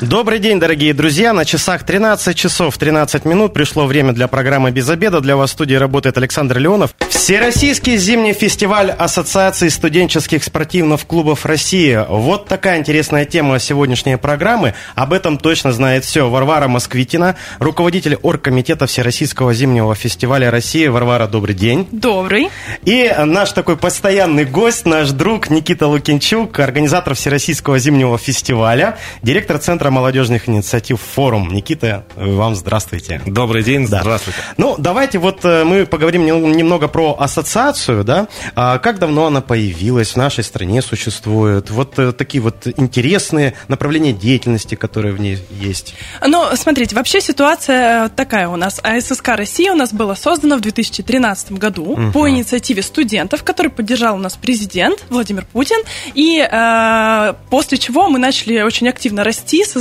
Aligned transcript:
Добрый 0.00 0.38
день, 0.38 0.58
дорогие 0.58 0.94
друзья. 0.94 1.34
На 1.34 1.44
часах 1.44 1.84
13 1.84 2.34
часов 2.34 2.78
13 2.78 3.26
минут 3.26 3.52
пришло 3.52 3.84
время 3.84 4.14
для 4.14 4.28
программы 4.28 4.70
«Без 4.70 4.88
обеда». 4.88 5.20
Для 5.20 5.36
вас 5.36 5.50
в 5.50 5.52
студии 5.52 5.74
работает 5.74 6.16
Александр 6.16 6.56
Леонов. 6.56 6.94
Всероссийский 7.10 7.98
зимний 7.98 8.32
фестиваль 8.32 8.90
Ассоциации 8.92 9.68
студенческих 9.68 10.42
спортивных 10.42 11.06
клубов 11.06 11.44
России. 11.44 12.02
Вот 12.08 12.46
такая 12.48 12.78
интересная 12.78 13.26
тема 13.26 13.58
сегодняшней 13.58 14.16
программы. 14.16 14.72
Об 14.94 15.12
этом 15.12 15.36
точно 15.36 15.70
знает 15.70 16.06
все 16.06 16.30
Варвара 16.30 16.66
Москвитина, 16.66 17.36
руководитель 17.58 18.16
оргкомитета 18.16 18.86
Всероссийского 18.86 19.52
зимнего 19.52 19.94
фестиваля 19.94 20.50
России. 20.50 20.86
Варвара, 20.86 21.26
добрый 21.26 21.54
день. 21.54 21.86
Добрый. 21.92 22.48
И 22.86 23.14
наш 23.26 23.52
такой 23.52 23.76
постоянный 23.76 24.46
гость, 24.46 24.86
наш 24.86 25.10
друг 25.10 25.50
Никита 25.50 25.86
Лукинчук, 25.86 26.58
организатор 26.58 27.14
Всероссийского 27.14 27.78
зимнего 27.78 28.16
фестиваля, 28.16 28.96
директор 29.22 29.58
Центра 29.58 29.89
молодежных 29.90 30.48
инициатив 30.48 31.00
«Форум». 31.00 31.52
Никита, 31.52 32.04
вам 32.16 32.54
здравствуйте. 32.54 33.20
Добрый 33.26 33.62
день, 33.62 33.86
да. 33.88 34.00
здравствуйте. 34.00 34.38
Ну, 34.56 34.76
давайте 34.78 35.18
вот 35.18 35.44
э, 35.44 35.64
мы 35.64 35.86
поговорим 35.86 36.24
немного 36.24 36.88
про 36.88 37.16
ассоциацию, 37.18 38.04
да. 38.04 38.28
А 38.54 38.78
как 38.78 38.98
давно 38.98 39.26
она 39.26 39.40
появилась, 39.40 40.12
в 40.12 40.16
нашей 40.16 40.44
стране 40.44 40.82
существует? 40.82 41.70
Вот 41.70 41.98
э, 41.98 42.12
такие 42.12 42.42
вот 42.42 42.66
интересные 42.76 43.54
направления 43.68 44.12
деятельности, 44.12 44.74
которые 44.74 45.14
в 45.14 45.20
ней 45.20 45.38
есть. 45.50 45.94
Ну, 46.26 46.44
смотрите, 46.54 46.94
вообще 46.94 47.20
ситуация 47.20 48.08
такая 48.10 48.48
у 48.48 48.56
нас. 48.56 48.80
АССК 48.82 49.28
России 49.28 49.68
у 49.68 49.74
нас 49.74 49.92
была 49.92 50.16
создана 50.16 50.56
в 50.56 50.60
2013 50.60 51.52
году 51.52 51.84
угу. 51.84 52.12
по 52.12 52.28
инициативе 52.28 52.82
студентов, 52.82 53.44
который 53.44 53.70
поддержал 53.70 54.16
у 54.16 54.18
нас 54.18 54.36
президент 54.36 55.04
Владимир 55.10 55.44
Путин. 55.44 55.78
И 56.14 56.38
э, 56.40 57.34
после 57.50 57.78
чего 57.78 58.08
мы 58.08 58.18
начали 58.18 58.60
очень 58.62 58.88
активно 58.88 59.24
расти, 59.24 59.64
создавать 59.64 59.79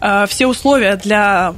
э, 0.00 0.26
все 0.28 0.46
условия 0.46 0.96
для 0.96 1.54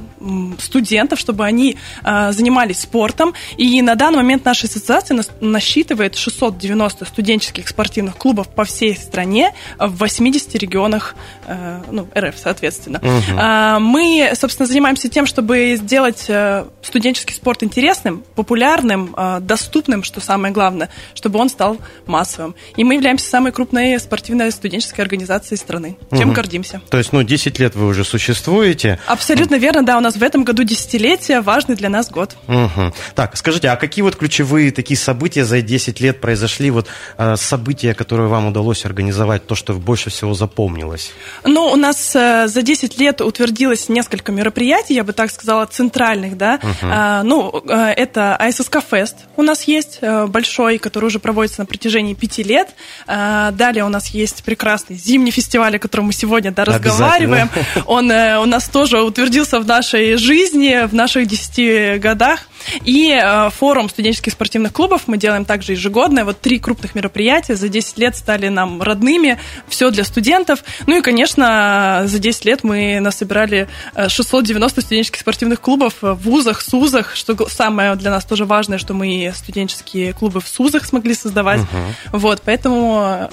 студентов, 0.59 1.19
чтобы 1.19 1.45
они 1.45 1.77
э, 2.03 2.31
занимались 2.31 2.79
спортом. 2.79 3.33
И 3.57 3.81
на 3.81 3.95
данный 3.95 4.17
момент 4.17 4.45
наша 4.45 4.67
ассоциация 4.67 5.19
насчитывает 5.41 6.15
690 6.15 7.05
студенческих 7.05 7.67
спортивных 7.67 8.17
клубов 8.17 8.47
по 8.47 8.63
всей 8.63 8.95
стране 8.95 9.53
в 9.79 9.97
80 9.97 10.55
регионах 10.55 11.15
э, 11.45 11.81
ну, 11.91 12.07
РФ, 12.17 12.35
соответственно. 12.37 12.99
Угу. 12.99 13.39
Э, 13.39 13.79
мы, 13.79 14.31
собственно, 14.35 14.67
занимаемся 14.67 15.09
тем, 15.09 15.25
чтобы 15.25 15.75
сделать 15.79 16.25
э, 16.27 16.65
студенческий 16.81 17.35
спорт 17.35 17.63
интересным, 17.63 18.23
популярным, 18.35 19.13
э, 19.15 19.39
доступным, 19.41 20.03
что 20.03 20.21
самое 20.21 20.53
главное, 20.53 20.89
чтобы 21.13 21.39
он 21.39 21.49
стал 21.49 21.77
массовым. 22.05 22.55
И 22.75 22.83
мы 22.83 22.95
являемся 22.95 23.29
самой 23.29 23.51
крупной 23.51 23.99
спортивной 23.99 24.51
студенческой 24.51 25.01
организацией 25.01 25.57
страны, 25.57 25.97
чем 26.11 26.29
угу. 26.29 26.35
гордимся. 26.35 26.81
То 26.89 26.97
есть, 26.97 27.13
ну, 27.13 27.23
10 27.23 27.56
10 27.57 27.59
лет 27.59 27.75
вы 27.75 27.87
уже 27.87 28.03
существуете. 28.03 28.99
Абсолютно 29.07 29.55
верно, 29.55 29.83
да, 29.83 29.97
у 29.97 29.99
нас 29.99 30.15
в 30.15 30.23
этом 30.23 30.43
году 30.43 30.63
десятилетие, 30.63 31.41
важный 31.41 31.75
для 31.75 31.89
нас 31.89 32.09
год. 32.09 32.35
Угу. 32.47 32.93
Так, 33.15 33.35
скажите, 33.37 33.69
а 33.69 33.75
какие 33.75 34.03
вот 34.03 34.15
ключевые 34.15 34.71
такие 34.71 34.97
события 34.97 35.45
за 35.45 35.61
10 35.61 35.99
лет 35.99 36.21
произошли, 36.21 36.69
вот 36.69 36.87
э, 37.17 37.35
события, 37.35 37.93
которые 37.93 38.27
вам 38.27 38.47
удалось 38.47 38.85
организовать, 38.85 39.47
то, 39.47 39.55
что 39.55 39.73
больше 39.73 40.09
всего 40.09 40.33
запомнилось? 40.33 41.11
Ну, 41.43 41.65
у 41.65 41.75
нас 41.75 42.15
э, 42.15 42.47
за 42.47 42.61
10 42.61 42.99
лет 42.99 43.21
утвердилось 43.21 43.89
несколько 43.89 44.31
мероприятий, 44.31 44.93
я 44.93 45.03
бы 45.03 45.13
так 45.13 45.31
сказала, 45.31 45.65
центральных, 45.65 46.37
да. 46.37 46.59
Угу. 46.61 46.91
Э, 46.91 47.21
ну, 47.23 47.63
э, 47.67 47.93
это 47.97 48.35
АССК 48.35 48.77
Фест 48.89 49.15
у 49.35 49.41
нас 49.43 49.63
есть, 49.63 49.99
большой, 50.01 50.77
который 50.77 51.05
уже 51.05 51.19
проводится 51.19 51.61
на 51.61 51.65
протяжении 51.65 52.13
пяти 52.13 52.43
лет. 52.43 52.69
Э, 53.07 53.51
далее 53.51 53.83
у 53.83 53.89
нас 53.89 54.07
есть 54.07 54.43
прекрасный 54.43 54.95
зимний 54.95 55.31
фестиваль, 55.31 55.75
о 55.75 55.79
котором 55.79 56.05
мы 56.05 56.13
сегодня 56.13 56.51
да, 56.51 56.65
разговариваем. 56.65 57.46
Он 57.85 58.11
э, 58.11 58.39
у 58.39 58.45
нас 58.45 58.69
тоже 58.69 59.01
утвердился 59.01 59.59
в 59.59 59.65
нашей 59.65 60.17
жизни, 60.17 60.85
в 60.85 60.93
наших 60.93 61.27
10 61.27 62.01
годах. 62.01 62.47
И 62.83 63.11
э, 63.11 63.49
форум 63.51 63.89
студенческих 63.89 64.33
спортивных 64.33 64.73
клубов 64.73 65.03
мы 65.07 65.17
делаем 65.17 65.45
также 65.45 65.73
ежегодно. 65.73 66.25
Вот 66.25 66.41
три 66.41 66.59
крупных 66.59 66.95
мероприятия 66.95 67.55
за 67.55 67.69
10 67.69 67.97
лет 67.97 68.15
стали 68.15 68.47
нам 68.47 68.81
родными. 68.81 69.39
Все 69.67 69.89
для 69.91 70.03
студентов. 70.03 70.63
Ну 70.85 70.97
и, 70.97 71.01
конечно, 71.01 72.03
за 72.05 72.19
10 72.19 72.45
лет 72.45 72.63
мы 72.63 72.99
насобирали 72.99 73.67
690 74.07 74.79
э, 74.79 74.83
студенческих 74.83 75.21
спортивных 75.21 75.61
клубов 75.61 75.95
в 76.01 76.15
вузах, 76.15 76.61
СУЗах, 76.61 77.15
что 77.15 77.47
самое 77.49 77.95
для 77.95 78.11
нас 78.11 78.25
тоже 78.25 78.45
важное, 78.45 78.77
что 78.77 78.93
мы 78.93 79.31
студенческие 79.35 80.13
клубы 80.13 80.41
в 80.41 80.47
СУЗах 80.47 80.85
смогли 80.85 81.13
создавать. 81.13 81.61
Угу. 81.61 82.19
Вот, 82.19 82.41
поэтому 82.43 83.29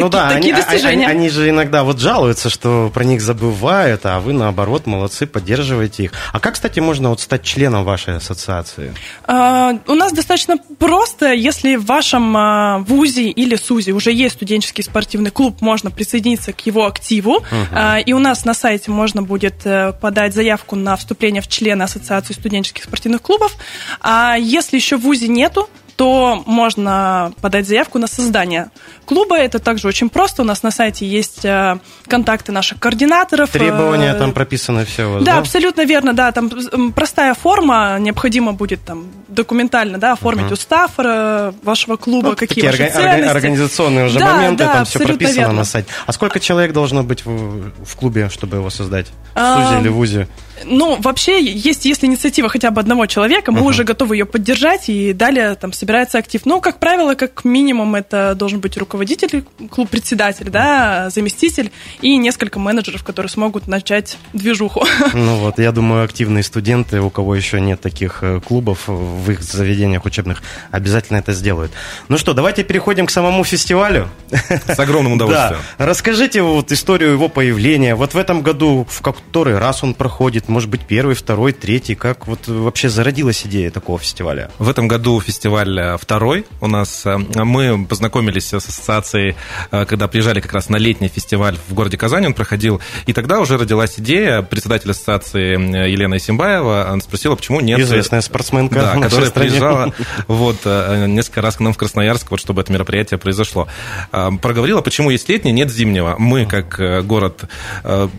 ну 0.00 0.08
да, 0.08 0.30
такие 0.30 0.54
они, 0.54 0.62
достижения. 0.62 1.06
Они, 1.06 1.18
они 1.18 1.28
же 1.28 1.48
иногда 1.48 1.84
вот 1.84 1.98
жалуются, 1.98 2.50
что 2.50 2.90
про 2.92 3.04
них 3.04 3.20
забывают, 3.20 4.04
а 4.04 4.20
вы 4.20 4.32
наоборот 4.32 4.86
молодцы, 4.86 5.26
поддерживаете 5.26 6.04
их. 6.04 6.12
А 6.32 6.40
как, 6.40 6.54
кстати, 6.54 6.80
можно 6.80 7.10
вот 7.10 7.20
стать 7.20 7.42
членом 7.42 7.84
вашей 7.84 8.16
ассоциации? 8.16 8.94
А, 9.24 9.78
у 9.86 9.94
нас 9.94 10.12
достаточно 10.12 10.56
просто, 10.78 11.32
если 11.32 11.76
в 11.76 11.86
вашем 11.86 12.36
а, 12.36 12.78
вузе 12.78 13.28
или 13.28 13.56
СУЗе 13.56 13.92
уже 13.92 14.12
есть 14.12 14.34
студенческий 14.34 14.82
спортивный 14.82 15.30
клуб, 15.30 15.60
можно 15.60 15.90
присоединиться 15.90 16.52
к 16.52 16.66
его 16.66 16.86
активу. 16.86 17.36
Угу. 17.36 17.44
А, 17.72 17.98
и 17.98 18.12
у 18.12 18.18
нас 18.18 18.44
на 18.44 18.54
сайте 18.54 18.90
можно 18.90 19.22
будет 19.22 19.62
а, 19.64 19.92
подать 19.92 20.34
заявку 20.34 20.76
на 20.76 20.96
вступление 20.96 21.42
в 21.42 21.48
члены 21.48 21.82
Ассоциации 21.82 22.34
студенческих 22.34 22.84
спортивных 22.84 23.22
клубов. 23.22 23.56
А 24.00 24.36
если 24.36 24.76
еще 24.76 24.96
в 24.96 25.02
вузе 25.02 25.28
нету, 25.28 25.68
то 25.96 26.42
можно 26.46 27.32
подать 27.40 27.66
заявку 27.66 27.98
на 27.98 28.06
создание 28.06 28.70
клуба. 29.04 29.38
Это 29.38 29.58
также 29.58 29.88
очень 29.88 30.08
просто. 30.08 30.42
У 30.42 30.44
нас 30.44 30.62
на 30.62 30.70
сайте 30.70 31.06
есть 31.06 31.44
э, 31.44 31.78
контакты 32.08 32.52
наших 32.52 32.80
координаторов. 32.80 33.50
Требования 33.50 34.12
э, 34.12 34.18
там 34.18 34.32
прописаны 34.32 34.84
все. 34.84 35.10
Вас, 35.10 35.24
да, 35.24 35.34
да, 35.34 35.38
абсолютно 35.38 35.84
верно, 35.84 36.12
да. 36.12 36.32
Там 36.32 36.50
простая 36.92 37.34
форма, 37.34 37.98
необходимо 38.00 38.52
будет 38.52 38.84
там 38.84 39.06
документально, 39.28 39.98
да, 39.98 40.12
оформить 40.12 40.46
угу. 40.46 40.54
устав 40.54 40.92
э, 40.98 41.52
вашего 41.62 41.96
клуба, 41.96 42.30
ну, 42.30 42.36
какие 42.36 42.64
такие 42.64 42.70
ваши 42.70 42.98
орга- 42.98 43.28
организационные 43.28 44.06
уже 44.06 44.18
да, 44.18 44.34
моменты, 44.34 44.64
да, 44.64 44.72
там 44.72 44.84
все 44.84 44.98
прописано 45.00 45.36
верно. 45.36 45.54
на 45.54 45.64
сайте. 45.64 45.88
А 46.06 46.12
сколько 46.12 46.40
человек 46.40 46.72
должно 46.72 47.02
быть 47.02 47.24
в, 47.24 47.70
в 47.84 47.96
клубе, 47.96 48.28
чтобы 48.30 48.56
его 48.56 48.70
создать? 48.70 49.06
В 49.34 49.62
СУЗе 49.62 49.80
или 49.80 49.88
в 49.88 49.94
ВУЗе? 49.94 50.28
Ну, 50.64 50.96
вообще, 51.00 51.42
есть, 51.42 51.84
если 51.84 52.06
инициатива 52.06 52.48
хотя 52.48 52.70
бы 52.70 52.80
одного 52.80 53.06
человека, 53.06 53.50
мы 53.50 53.60
uh-huh. 53.60 53.64
уже 53.64 53.84
готовы 53.84 54.16
ее 54.16 54.24
поддержать, 54.24 54.88
и 54.88 55.12
далее 55.12 55.54
там 55.56 55.72
собирается 55.72 56.18
актив. 56.18 56.42
Ну, 56.44 56.60
как 56.60 56.78
правило, 56.78 57.14
как 57.14 57.44
минимум, 57.44 57.94
это 57.94 58.34
должен 58.34 58.60
быть 58.60 58.76
руководитель, 58.76 59.44
клуб-председатель, 59.70 60.50
да, 60.50 61.10
заместитель 61.10 61.72
и 62.00 62.16
несколько 62.16 62.58
менеджеров, 62.58 63.02
которые 63.04 63.30
смогут 63.30 63.66
начать 63.66 64.16
движуху. 64.32 64.84
Ну 65.14 65.36
вот, 65.36 65.58
я 65.58 65.72
думаю, 65.72 66.04
активные 66.04 66.42
студенты, 66.42 67.00
у 67.00 67.08
кого 67.08 67.34
еще 67.34 67.60
нет 67.60 67.80
таких 67.80 68.18
э, 68.22 68.40
клубов 68.40 68.88
в 68.88 69.30
их 69.30 69.42
заведениях 69.42 70.04
учебных, 70.04 70.42
обязательно 70.70 71.18
это 71.18 71.32
сделают. 71.32 71.72
Ну 72.08 72.18
что, 72.18 72.34
давайте 72.34 72.64
переходим 72.64 73.06
к 73.06 73.10
самому 73.10 73.44
фестивалю. 73.44 74.08
С 74.66 74.78
огромным 74.78 75.12
удовольствием. 75.14 75.60
Да. 75.78 75.86
Расскажите 75.86 76.42
вот 76.42 76.72
историю 76.72 77.12
его 77.12 77.28
появления. 77.28 77.94
Вот 77.94 78.14
в 78.14 78.18
этом 78.18 78.42
году, 78.42 78.86
в 78.88 79.00
который 79.02 79.58
раз 79.58 79.84
он 79.84 79.94
проходит, 79.94 80.48
может 80.54 80.70
быть, 80.70 80.82
первый, 80.82 81.16
второй, 81.16 81.52
третий? 81.52 81.96
Как 81.96 82.28
вот 82.28 82.46
вообще 82.46 82.88
зародилась 82.88 83.44
идея 83.44 83.72
такого 83.72 83.98
фестиваля? 83.98 84.52
В 84.60 84.68
этом 84.68 84.86
году 84.86 85.20
фестиваль 85.20 85.76
э, 85.76 85.96
второй 86.00 86.46
у 86.60 86.68
нас. 86.68 87.04
Э, 87.04 87.18
мы 87.18 87.84
познакомились 87.86 88.50
с 88.50 88.54
ассоциацией, 88.54 89.34
э, 89.72 89.84
когда 89.84 90.06
приезжали 90.06 90.38
как 90.38 90.52
раз 90.52 90.68
на 90.68 90.76
летний 90.76 91.08
фестиваль 91.08 91.56
в 91.68 91.74
городе 91.74 91.96
Казани, 91.96 92.28
он 92.28 92.34
проходил. 92.34 92.80
И 93.06 93.12
тогда 93.12 93.40
уже 93.40 93.58
родилась 93.58 93.98
идея, 93.98 94.42
председатель 94.42 94.92
ассоциации 94.92 95.90
Елена 95.90 96.18
Исимбаева 96.18 96.96
спросила, 97.02 97.34
почему 97.34 97.58
нет... 97.58 97.80
Известная 97.80 98.20
спортсменка. 98.20 98.76
Да, 98.76 99.00
которая 99.00 99.30
приезжала 99.32 99.92
вот, 100.28 100.64
несколько 100.64 101.42
раз 101.42 101.56
к 101.56 101.60
нам 101.60 101.72
в 101.72 101.78
Красноярск, 101.78 102.30
вот, 102.30 102.38
чтобы 102.38 102.62
это 102.62 102.72
мероприятие 102.72 103.18
произошло. 103.18 103.66
Проговорила, 104.10 104.82
почему 104.82 105.10
есть 105.10 105.28
летний, 105.28 105.50
нет 105.50 105.72
зимнего. 105.72 106.14
Мы, 106.16 106.46
как 106.46 106.80
город, 107.04 107.44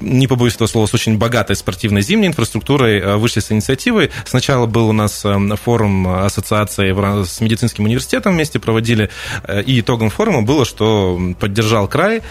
не 0.01 0.27
побоюсь 0.27 0.56
этого 0.56 0.68
слова, 0.68 0.86
с 0.86 0.94
очень 0.94 1.18
богатой 1.18 1.56
спортивной 1.56 2.01
зимой, 2.01 2.14
зимней 2.15 2.29
инфраструктурой 2.29 3.00
э, 3.00 3.17
вышли 3.17 3.41
с 3.41 3.51
инициативой. 3.51 4.09
Сначала 4.25 4.65
был 4.65 4.88
у 4.89 4.94
нас 4.94 5.25
э, 5.25 5.56
форум 5.62 6.07
ассоциации 6.07 6.94
с 7.25 7.41
медицинским 7.41 7.83
университетом 7.83 8.33
вместе 8.33 8.57
проводили, 8.57 9.09
э, 9.44 9.62
и 9.63 9.81
итогом 9.81 10.09
форума 10.09 10.41
было, 10.41 10.63
что 10.63 11.19
поддержал 11.39 11.88
край. 11.88 12.21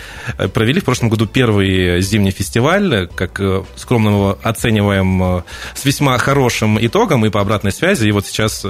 Провели 0.55 0.81
в 0.81 0.85
прошлом 0.85 1.11
году 1.11 1.27
первый 1.27 2.01
зимний 2.01 2.31
фестиваль, 2.31 3.09
как 3.15 3.41
скромно 3.77 4.09
его 4.09 4.39
оцениваем, 4.43 5.45
с 5.75 5.85
весьма 5.85 6.17
хорошим 6.19 6.79
итогом 6.81 7.27
и 7.27 7.29
по 7.29 7.41
обратной 7.41 7.73
связи. 7.73 8.09
И 8.09 8.13
вот 8.13 8.27
сейчас 8.27 8.65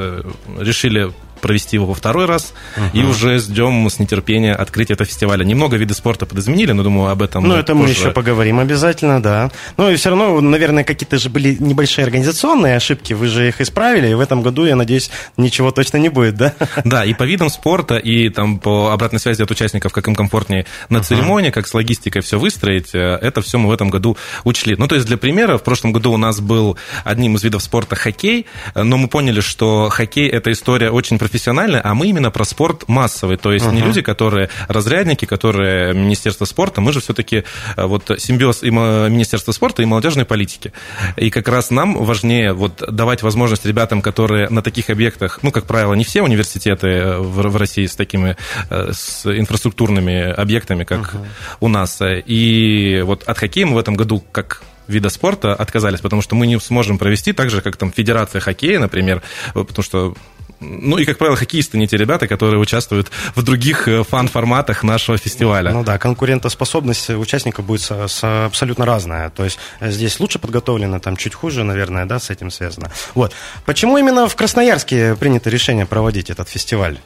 решили 0.59 1.13
провести 1.41 1.77
его 1.77 1.87
во 1.87 1.95
второй 1.95 2.27
раз, 2.27 2.53
и 2.93 3.03
уже 3.03 3.39
ждем 3.39 3.89
с 3.89 3.99
нетерпения 3.99 4.55
открытия 4.55 4.95
этого 4.95 5.07
фестиваля. 5.07 5.45
Немного 5.45 5.77
виды 5.77 5.95
спорта 5.95 6.27
подизменили, 6.27 6.73
но 6.73 6.83
думаю, 6.83 7.11
об 7.11 7.23
этом 7.23 7.47
Ну, 7.47 7.55
это 7.55 7.75
мы 7.75 7.89
еще 7.89 8.11
поговорим 8.11 8.59
обязательно, 8.59 9.23
да. 9.23 9.51
Ну, 9.77 9.91
и 9.91 9.97
все 9.97 10.11
равно, 10.11 10.41
наверное, 10.41 10.85
какие-то 10.85 11.19
же 11.19 11.31
были 11.31 11.57
небольшие 11.59 12.05
организационные 12.05 12.77
ошибки, 12.77 13.13
вы 13.13 13.29
же 13.29 13.49
их 13.49 13.61
исправили, 13.61 14.09
и 14.09 14.15
в 14.15 14.21
этом 14.21 14.43
году, 14.43 14.65
я 14.65 14.77
надеюсь, 14.77 15.11
ничего 15.37 15.71
точно 15.71 15.99
не 15.99 16.09
будет, 16.09 16.37
да? 16.37 16.55
Да, 16.85 17.05
и 17.05 17.15
по 17.15 17.25
видам 17.25 17.51
спорта, 17.51 17.97
и 17.97 18.29
там 18.29 18.59
по 18.59 18.93
обратной 18.93 19.21
связи 19.21 19.43
от 19.43 19.51
участников, 19.51 19.93
как 19.93 20.07
им 20.07 20.15
комфортнее 20.15 20.67
на 20.89 21.03
церемонии, 21.03 21.51
как 21.51 21.67
с 21.67 21.75
логистикой 21.75 22.23
все 22.23 22.39
выстроить, 22.39 22.95
э, 22.95 22.99
это 23.21 23.41
все 23.43 23.59
мы 23.59 23.69
в 23.69 23.73
этом 23.73 23.91
году 23.91 24.17
учли. 24.45 24.77
Ну, 24.77 24.87
то 24.87 24.95
есть, 24.95 25.07
для 25.07 25.17
примера, 25.17 25.59
в 25.59 25.63
прошлом 25.63 25.93
году 25.93 26.13
у 26.13 26.17
нас 26.17 26.41
был 26.41 26.77
одним 27.05 27.37
из 27.37 27.43
видов 27.43 27.63
спорта 27.63 27.97
хоккей, 27.97 28.47
но 28.75 28.97
мы 28.97 29.09
поняли, 29.09 29.41
что 29.41 29.89
хоккей– 29.91 30.29
это 30.31 30.53
история 30.53 30.91
очень 30.91 31.19
профессиональная, 31.19 31.34
а 31.83 31.95
мы 31.95 32.09
именно 32.09 32.31
про 32.31 32.45
спорт 32.45 32.89
массовый, 32.89 33.37
то 33.37 33.53
есть 33.53 33.67
uh-huh. 33.67 33.75
не 33.75 33.83
люди, 33.83 34.03
которые 34.03 34.49
разрядники, 34.69 35.25
которые 35.25 35.95
Министерство 35.95 36.45
спорта, 36.45 36.81
мы 36.81 36.93
же 36.93 37.01
все-таки 37.01 37.45
э, 37.77 37.85
вот 37.85 38.11
симбиоз 38.19 38.63
и 38.63 38.71
Министерства 38.71 39.53
спорта 39.53 39.83
и 39.83 39.87
молодежной 39.87 40.25
политики. 40.25 40.73
И 41.17 41.31
как 41.31 41.49
раз 41.49 41.71
нам 41.71 41.97
важнее 42.05 42.53
вот 42.53 42.83
давать 42.91 43.23
возможность 43.23 43.67
ребятам, 43.67 44.03
которые 44.03 44.49
на 44.49 44.63
таких 44.63 44.91
объектах, 44.91 45.41
ну, 45.43 45.51
как 45.51 45.65
правило, 45.65 45.95
не 45.95 46.05
все 46.05 46.23
университеты 46.23 46.89
э, 46.89 47.19
в, 47.19 47.57
России 47.57 47.87
с 47.87 47.97
такими 47.97 48.37
э, 48.71 48.91
с 48.93 49.27
инфраструктурными 49.27 50.31
объектами, 50.33 50.85
как 50.85 51.15
uh-huh. 51.15 51.27
у 51.61 51.69
нас. 51.69 52.01
И 52.03 53.03
вот 53.05 53.23
от 53.25 53.39
хоккея 53.39 53.67
мы 53.67 53.75
в 53.75 53.79
этом 53.79 53.95
году, 53.95 54.23
как 54.33 54.63
вида 54.89 55.09
спорта 55.09 55.55
отказались, 55.55 56.01
потому 56.01 56.23
что 56.23 56.35
мы 56.35 56.47
не 56.47 56.59
сможем 56.61 56.99
провести 56.99 57.33
так 57.33 57.51
же, 57.51 57.61
как 57.61 57.77
там 57.77 57.93
Федерация 57.93 58.41
хоккея, 58.41 58.79
например, 58.79 59.23
потому 59.53 59.83
что 59.83 60.15
ну 60.61 60.99
и, 60.99 61.05
как 61.05 61.19
правило, 61.19 61.37
хоккеисты 61.37 61.79
не 61.79 61.87
те 61.87 61.97
ребята, 61.97 62.27
которые 62.29 62.59
участвуют 62.59 63.11
в 63.35 63.43
других 63.43 63.89
э, 63.89 64.03
фан-форматах 64.05 64.83
нашего 64.83 65.19
фестиваля. 65.19 65.73
Ну 65.73 65.85
да, 65.85 65.99
конкурентоспособность 65.99 67.11
участников 67.11 67.65
будет 67.65 67.83
с, 67.83 68.09
с 68.09 68.47
абсолютно 68.47 68.85
разная. 68.87 69.31
То 69.31 69.45
есть 69.45 69.59
э, 69.81 69.91
здесь 69.91 70.21
лучше 70.21 70.39
подготовлено, 70.39 70.99
там 71.01 71.17
чуть 71.17 71.35
хуже, 71.35 71.65
наверное, 71.65 72.07
да, 72.07 72.19
с 72.19 72.31
этим 72.31 72.51
связано. 72.51 72.91
Вот. 73.15 73.33
Почему 73.65 73.99
именно 73.99 74.29
в 74.29 74.37
Красноярске 74.37 75.15
принято 75.17 75.51
решение 75.51 75.87
проводить 75.87 76.31
этот 76.31 76.49
фестиваль? 76.49 76.99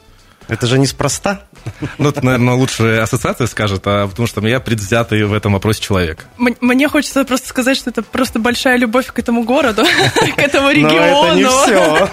Это 0.49 0.65
же 0.65 0.79
неспроста. 0.79 1.41
Ну, 1.99 2.09
это, 2.09 2.25
наверное, 2.25 2.55
лучше 2.55 2.97
ассоциация 2.97 3.45
скажет, 3.47 3.83
а 3.85 4.07
потому 4.07 4.27
что 4.27 4.45
я 4.47 4.59
предвзятый 4.59 5.23
в 5.25 5.33
этом 5.33 5.53
вопросе 5.53 5.81
человек. 5.81 6.25
Мне 6.37 6.87
хочется 6.87 7.23
просто 7.23 7.47
сказать, 7.47 7.77
что 7.77 7.91
это 7.91 8.01
просто 8.01 8.39
большая 8.39 8.77
любовь 8.77 9.07
к 9.07 9.19
этому 9.19 9.43
городу, 9.43 9.83
к 10.35 10.39
этому 10.39 10.71
региону. 10.71 12.09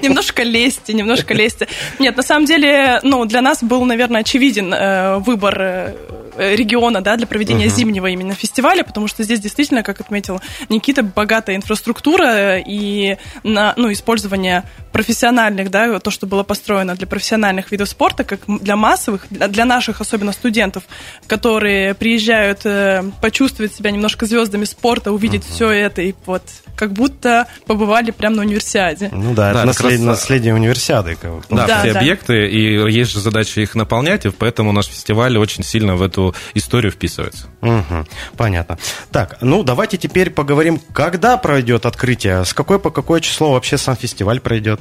Немножко 0.02 0.42
лести, 0.42 0.92
немножко 0.92 1.32
лести. 1.32 1.68
Нет, 2.00 2.16
на 2.16 2.22
самом 2.22 2.46
деле, 2.46 2.98
ну, 3.04 3.24
для 3.24 3.40
нас 3.40 3.62
был, 3.62 3.84
наверное, 3.84 4.22
очевиден 4.22 4.74
э, 4.74 5.18
выбор 5.18 5.56
э, 5.60 5.94
региона, 6.40 7.00
да, 7.02 7.16
для 7.16 7.26
проведения 7.26 7.66
uh-huh. 7.66 7.76
зимнего 7.76 8.06
именно 8.06 8.34
фестиваля, 8.34 8.82
потому 8.82 9.08
что 9.08 9.22
здесь 9.22 9.40
действительно, 9.40 9.82
как 9.82 10.00
отметил 10.00 10.40
Никита, 10.68 11.02
богатая 11.02 11.56
инфраструктура 11.56 12.58
и 12.58 13.16
на, 13.42 13.74
ну, 13.76 13.92
использование 13.92 14.64
профессиональных, 14.92 15.70
да, 15.70 15.98
то, 16.00 16.10
что 16.10 16.26
было 16.26 16.42
построено 16.42 16.94
для 16.94 17.06
профессиональных 17.06 17.70
видов 17.70 17.88
спорта, 17.88 18.24
как 18.24 18.40
для 18.46 18.76
массовых, 18.76 19.26
для 19.30 19.64
наших 19.64 20.00
особенно 20.00 20.32
студентов, 20.32 20.84
которые 21.26 21.94
приезжают 21.94 22.60
э, 22.64 23.04
почувствовать 23.20 23.74
себя 23.74 23.90
немножко 23.90 24.26
звездами 24.26 24.64
спорта, 24.64 25.12
увидеть 25.12 25.42
uh-huh. 25.42 25.54
все 25.54 25.70
это 25.70 26.02
и 26.02 26.14
вот 26.26 26.42
как 26.74 26.92
будто 26.92 27.46
побывали 27.66 28.10
прямо 28.10 28.36
на 28.36 28.42
универсиаде. 28.42 29.10
Ну 29.12 29.34
да, 29.34 29.52
да 29.52 29.58
это 29.60 29.66
наслед... 29.66 29.92
раз... 29.92 30.00
наследие 30.00 30.54
универсиады. 30.54 31.16
Да, 31.50 31.66
да, 31.66 31.80
все 31.80 31.92
да. 31.92 32.00
объекты, 32.00 32.48
и 32.48 32.90
есть 32.90 33.12
же 33.12 33.20
задача 33.20 33.60
их 33.60 33.74
наполнять, 33.74 34.24
и 34.24 34.30
поэтому 34.30 34.72
наш 34.72 34.86
фестиваль 34.86 35.36
очень 35.36 35.62
сильно 35.62 35.96
в 35.96 36.02
эту 36.02 36.29
историю 36.54 36.92
вписывается. 36.92 37.46
Угу, 37.62 38.06
понятно. 38.36 38.78
Так, 39.10 39.38
ну 39.40 39.62
давайте 39.62 39.96
теперь 39.96 40.30
поговорим, 40.30 40.80
когда 40.92 41.36
пройдет 41.36 41.86
открытие, 41.86 42.44
с 42.44 42.54
какой 42.54 42.78
по 42.78 42.90
какое 42.90 43.20
число 43.20 43.52
вообще 43.52 43.78
сам 43.78 43.96
фестиваль 43.96 44.40
пройдет? 44.40 44.80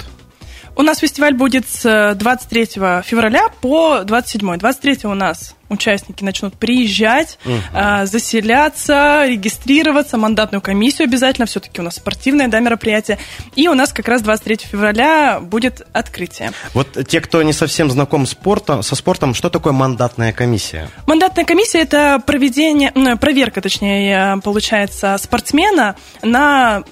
У 0.75 0.81
нас 0.81 1.00
фестиваль 1.00 1.34
будет 1.34 1.68
с 1.68 2.16
23 2.16 2.66
февраля 3.04 3.50
по 3.62 4.04
27. 4.04 4.57
23 4.57 5.00
у 5.04 5.13
нас 5.13 5.56
участники 5.69 6.24
начнут 6.24 6.56
приезжать, 6.56 7.38
угу. 7.45 7.54
э, 7.74 8.06
заселяться, 8.06 9.25
регистрироваться, 9.25 10.18
мандатную 10.18 10.62
комиссию 10.62 11.07
обязательно, 11.07 11.45
все-таки 11.45 11.81
у 11.81 11.83
нас 11.83 11.95
спортивное 11.95 12.48
да, 12.48 12.60
мероприятие. 12.60 13.18
И 13.56 13.68
у 13.68 13.74
нас 13.74 13.94
как 13.94 14.07
раз 14.07 14.21
23 14.21 14.57
февраля 14.71 15.39
будет 15.39 15.86
открытие. 15.94 16.51
Вот 16.74 16.98
те, 17.07 17.21
кто 17.21 17.42
не 17.44 17.54
совсем 17.54 17.89
знаком 17.92 18.25
спортом, 18.25 18.83
со 18.83 18.95
спортом, 18.95 19.33
что 19.33 19.50
такое 19.50 19.74
мандатная 19.74 20.33
комиссия? 20.33 20.89
Мандатная 21.06 21.45
комиссия– 21.45 21.80
это 21.81 22.21
проведение, 22.25 22.92
проверка, 23.18 23.62
точнее, 23.62 24.39
получается, 24.44 25.18
спортсмена 25.21 25.95
на, 26.21 26.83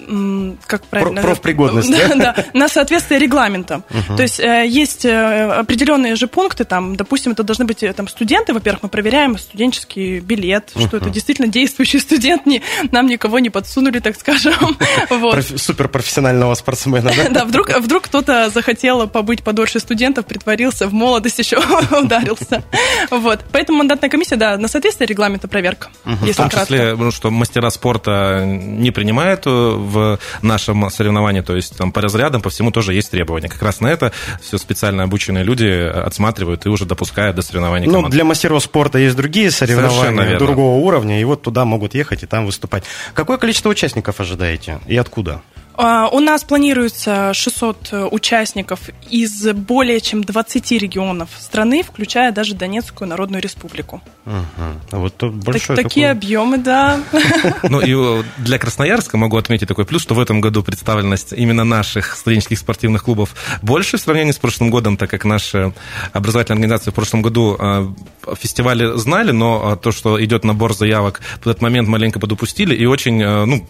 как 0.66 0.86
правильно? 0.86 1.22
Профпригодность, 1.22 1.92
да? 1.92 2.08
Да, 2.18 2.36
на 2.54 2.68
соответствие 2.68 3.20
регламента. 3.20 3.82
То 4.16 4.24
есть 4.24 4.40
э, 4.40 4.66
есть 4.68 5.06
э, 5.06 5.52
определенные 5.52 6.16
же 6.16 6.28
пункты, 6.28 6.64
там, 6.64 6.96
допустим, 6.96 7.34
это 7.34 7.44
должны 7.44 7.66
быть 7.66 7.84
э, 7.84 7.94
там, 7.94 8.08
студенты, 8.08 8.54
во-первых, 8.68 8.84
мы 8.84 8.90
проверяем 8.90 9.38
студенческий 9.38 10.20
билет, 10.20 10.72
uh-huh. 10.76 10.88
что 10.88 10.98
это 10.98 11.10
действительно 11.10 11.48
действующий 11.48 12.00
студент, 12.00 12.46
не, 12.46 12.62
нам 12.92 13.08
никого 13.08 13.40
не 13.40 13.50
подсунули, 13.50 14.00
так 14.00 14.18
скажем. 14.18 14.54
Вот. 15.10 15.44
Суперпрофессионального 15.56 16.54
спортсмена, 16.56 17.12
да? 17.16 17.30
Да, 17.38 17.46
вдруг, 17.46 17.70
вдруг 17.80 18.04
кто-то 18.04 18.50
захотел 18.50 19.08
побыть 19.08 19.44
подольше 19.44 19.80
студентов, 19.80 20.26
притворился, 20.26 20.88
в 20.88 20.94
молодость 20.94 21.40
еще 21.40 21.58
ударился. 21.92 22.64
Вот. 23.10 23.46
Поэтому 23.52 23.80
мандатная 23.80 24.10
комиссия, 24.10 24.36
да, 24.36 24.58
на 24.58 24.68
соответствие 24.68 25.08
регламента 25.08 25.48
проверка. 25.48 25.88
Uh-huh. 26.04 26.34
В 26.34 26.36
том 26.36 26.50
числе, 26.50 26.96
ну, 26.96 27.12
что 27.12 27.32
мастера 27.32 27.70
спорта 27.70 28.44
не 28.46 28.92
принимают 28.92 29.46
э, 29.46 29.50
в 29.50 30.20
нашем 30.42 30.90
соревновании, 30.90 31.42
то 31.42 31.56
есть 31.56 31.78
там 31.78 31.92
по 31.92 32.02
разрядам, 32.02 32.42
по 32.42 32.50
всему 32.50 32.72
тоже 32.72 32.94
есть 32.94 33.12
требования. 33.12 33.48
Как 33.48 33.62
раз 33.62 33.80
на 33.80 33.88
это 33.88 34.12
все 34.42 34.58
специально 34.58 35.04
обученные 35.04 35.44
люди 35.44 35.68
отсматривают 35.68 36.66
и 36.66 36.70
уже 36.70 36.86
допускают 36.86 37.36
до 37.36 37.42
соревнований 37.42 37.88
Ну, 37.88 38.10
для 38.10 38.24
мастеров 38.24 38.57
спорта 38.60 38.98
есть 38.98 39.16
другие 39.16 39.52
соревнования 39.52 40.38
другого 40.38 40.78
уровня, 40.78 41.20
и 41.20 41.24
вот 41.24 41.42
туда 41.42 41.66
могут 41.66 41.94
ехать 41.94 42.24
и 42.24 42.26
там 42.26 42.46
выступать. 42.46 42.84
Какое 43.14 43.38
количество 43.38 43.70
участников 43.70 44.20
ожидаете 44.20 44.80
и 44.88 44.98
откуда? 44.98 45.42
А, 45.80 46.10
у 46.12 46.20
нас 46.20 46.44
планируется 46.44 47.36
600 47.36 47.90
э, 47.92 48.06
участников 48.10 48.90
из 49.12 49.48
более 49.54 50.02
чем 50.02 50.24
20 50.24 50.72
регионов 50.72 51.30
страны, 51.38 51.84
включая 51.84 52.32
даже 52.32 52.56
Донецкую 52.56 53.08
Народную 53.08 53.44
Республику. 53.44 54.02
Угу. 54.26 54.98
Вот 55.00 55.16
тут 55.18 55.36
большой 55.36 55.76
так, 55.76 55.86
такие 55.86 56.10
объемы, 56.10 56.58
да. 56.58 57.00
Ну 57.70 57.80
и 57.80 57.94
э, 57.96 58.24
для 58.40 58.58
Красноярска 58.58 59.18
могу 59.18 59.38
отметить 59.38 59.68
такой 59.68 59.86
плюс, 59.86 60.02
что 60.02 60.16
в 60.16 60.20
этом 60.20 60.42
году 60.42 60.64
представленность 60.64 61.32
именно 61.34 61.64
наших 61.64 62.16
студенческих 62.16 62.58
спортивных 62.58 63.04
клубов 63.04 63.36
больше 63.62 63.98
в 63.98 64.02
сравнении 64.02 64.32
с 64.32 64.40
прошлым 64.40 64.72
годом, 64.72 64.98
так 64.98 65.12
как 65.12 65.26
наши 65.26 65.74
образовательные 66.12 66.58
организации 66.58 66.90
в 66.90 66.96
прошлом 66.96 67.22
году 67.22 67.56
э, 67.60 67.88
фестивали 68.36 68.98
знали, 68.98 69.30
но 69.30 69.76
то, 69.76 69.92
что 69.92 70.24
идет 70.24 70.44
набор 70.44 70.74
заявок, 70.74 71.22
в 71.44 71.48
этот 71.48 71.62
момент 71.62 71.88
маленько 71.88 72.20
подупустили 72.20 72.74
и 72.76 72.88
очень, 72.88 73.24
ну, 73.24 73.68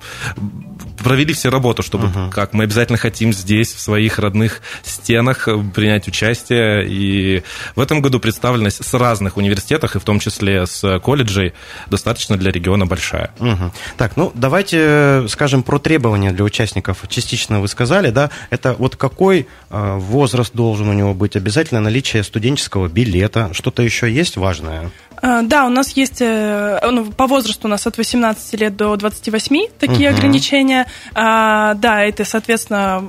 провели 0.98 1.34
все 1.34 1.50
работу, 1.50 1.84
чтобы 1.84 2.08
uh-huh. 2.08 2.32
как 2.32 2.54
мы 2.54 2.64
обязательно 2.66 2.98
хотим 2.98 3.34
здесь, 3.34 3.74
в 3.74 3.80
своих 3.80 4.20
родных 4.20 4.62
стенах, 4.84 5.48
э, 5.48 5.58
принять 5.74 6.08
участие. 6.08 6.88
И 6.88 7.44
в 7.76 7.82
этом 7.82 8.02
году 8.02 8.20
представленность 8.20 8.84
с 8.84 8.94
разных 8.94 9.38
университетов, 9.38 9.96
и 9.96 10.00
в 10.00 10.04
том 10.04 10.20
числе 10.20 10.66
с 10.66 11.00
колледжей, 11.00 11.54
достаточно 11.88 12.38
для 12.38 12.52
региона 12.52 12.86
большая. 12.86 13.32
Uh-huh. 13.40 13.72
Так, 13.98 14.18
ну 14.18 14.32
давайте 14.34 14.78
э, 14.80 15.28
скажем 15.30 15.64
про 15.64 15.80
требования 15.80 16.32
для 16.32 16.44
участников. 16.44 17.04
Частично 17.08 17.62
вы 17.62 17.68
сказали, 17.68 18.10
да? 18.10 18.30
Это 18.50 18.74
вот 18.74 18.96
какой 18.96 19.48
э, 19.70 19.96
возраст 19.98 20.54
должен 20.54 20.90
у 20.90 20.94
него 20.94 21.14
быть? 21.14 21.36
Обязательно 21.36 21.82
наличие 21.82 22.24
студенческого 22.24 22.88
билета. 22.88 23.50
Что-то 23.54 23.84
еще 23.84 24.12
есть 24.12 24.38
важное? 24.38 24.92
А, 25.22 25.42
да, 25.42 25.66
у 25.66 25.70
нас 25.70 25.92
есть, 25.92 26.22
э, 26.22 26.80
ну, 26.92 27.06
по 27.06 27.28
возрасту 27.28 27.68
у 27.68 27.72
нас 27.72 27.88
от 27.88 27.98
18 27.98 28.60
лет 28.60 28.76
до 28.76 28.96
28 28.96 29.68
такие 29.80 30.10
угу. 30.10 30.18
ограничения. 30.18 30.88
А, 31.14 31.74
да, 31.76 32.04
это, 32.04 32.24
соответственно, 32.26 33.04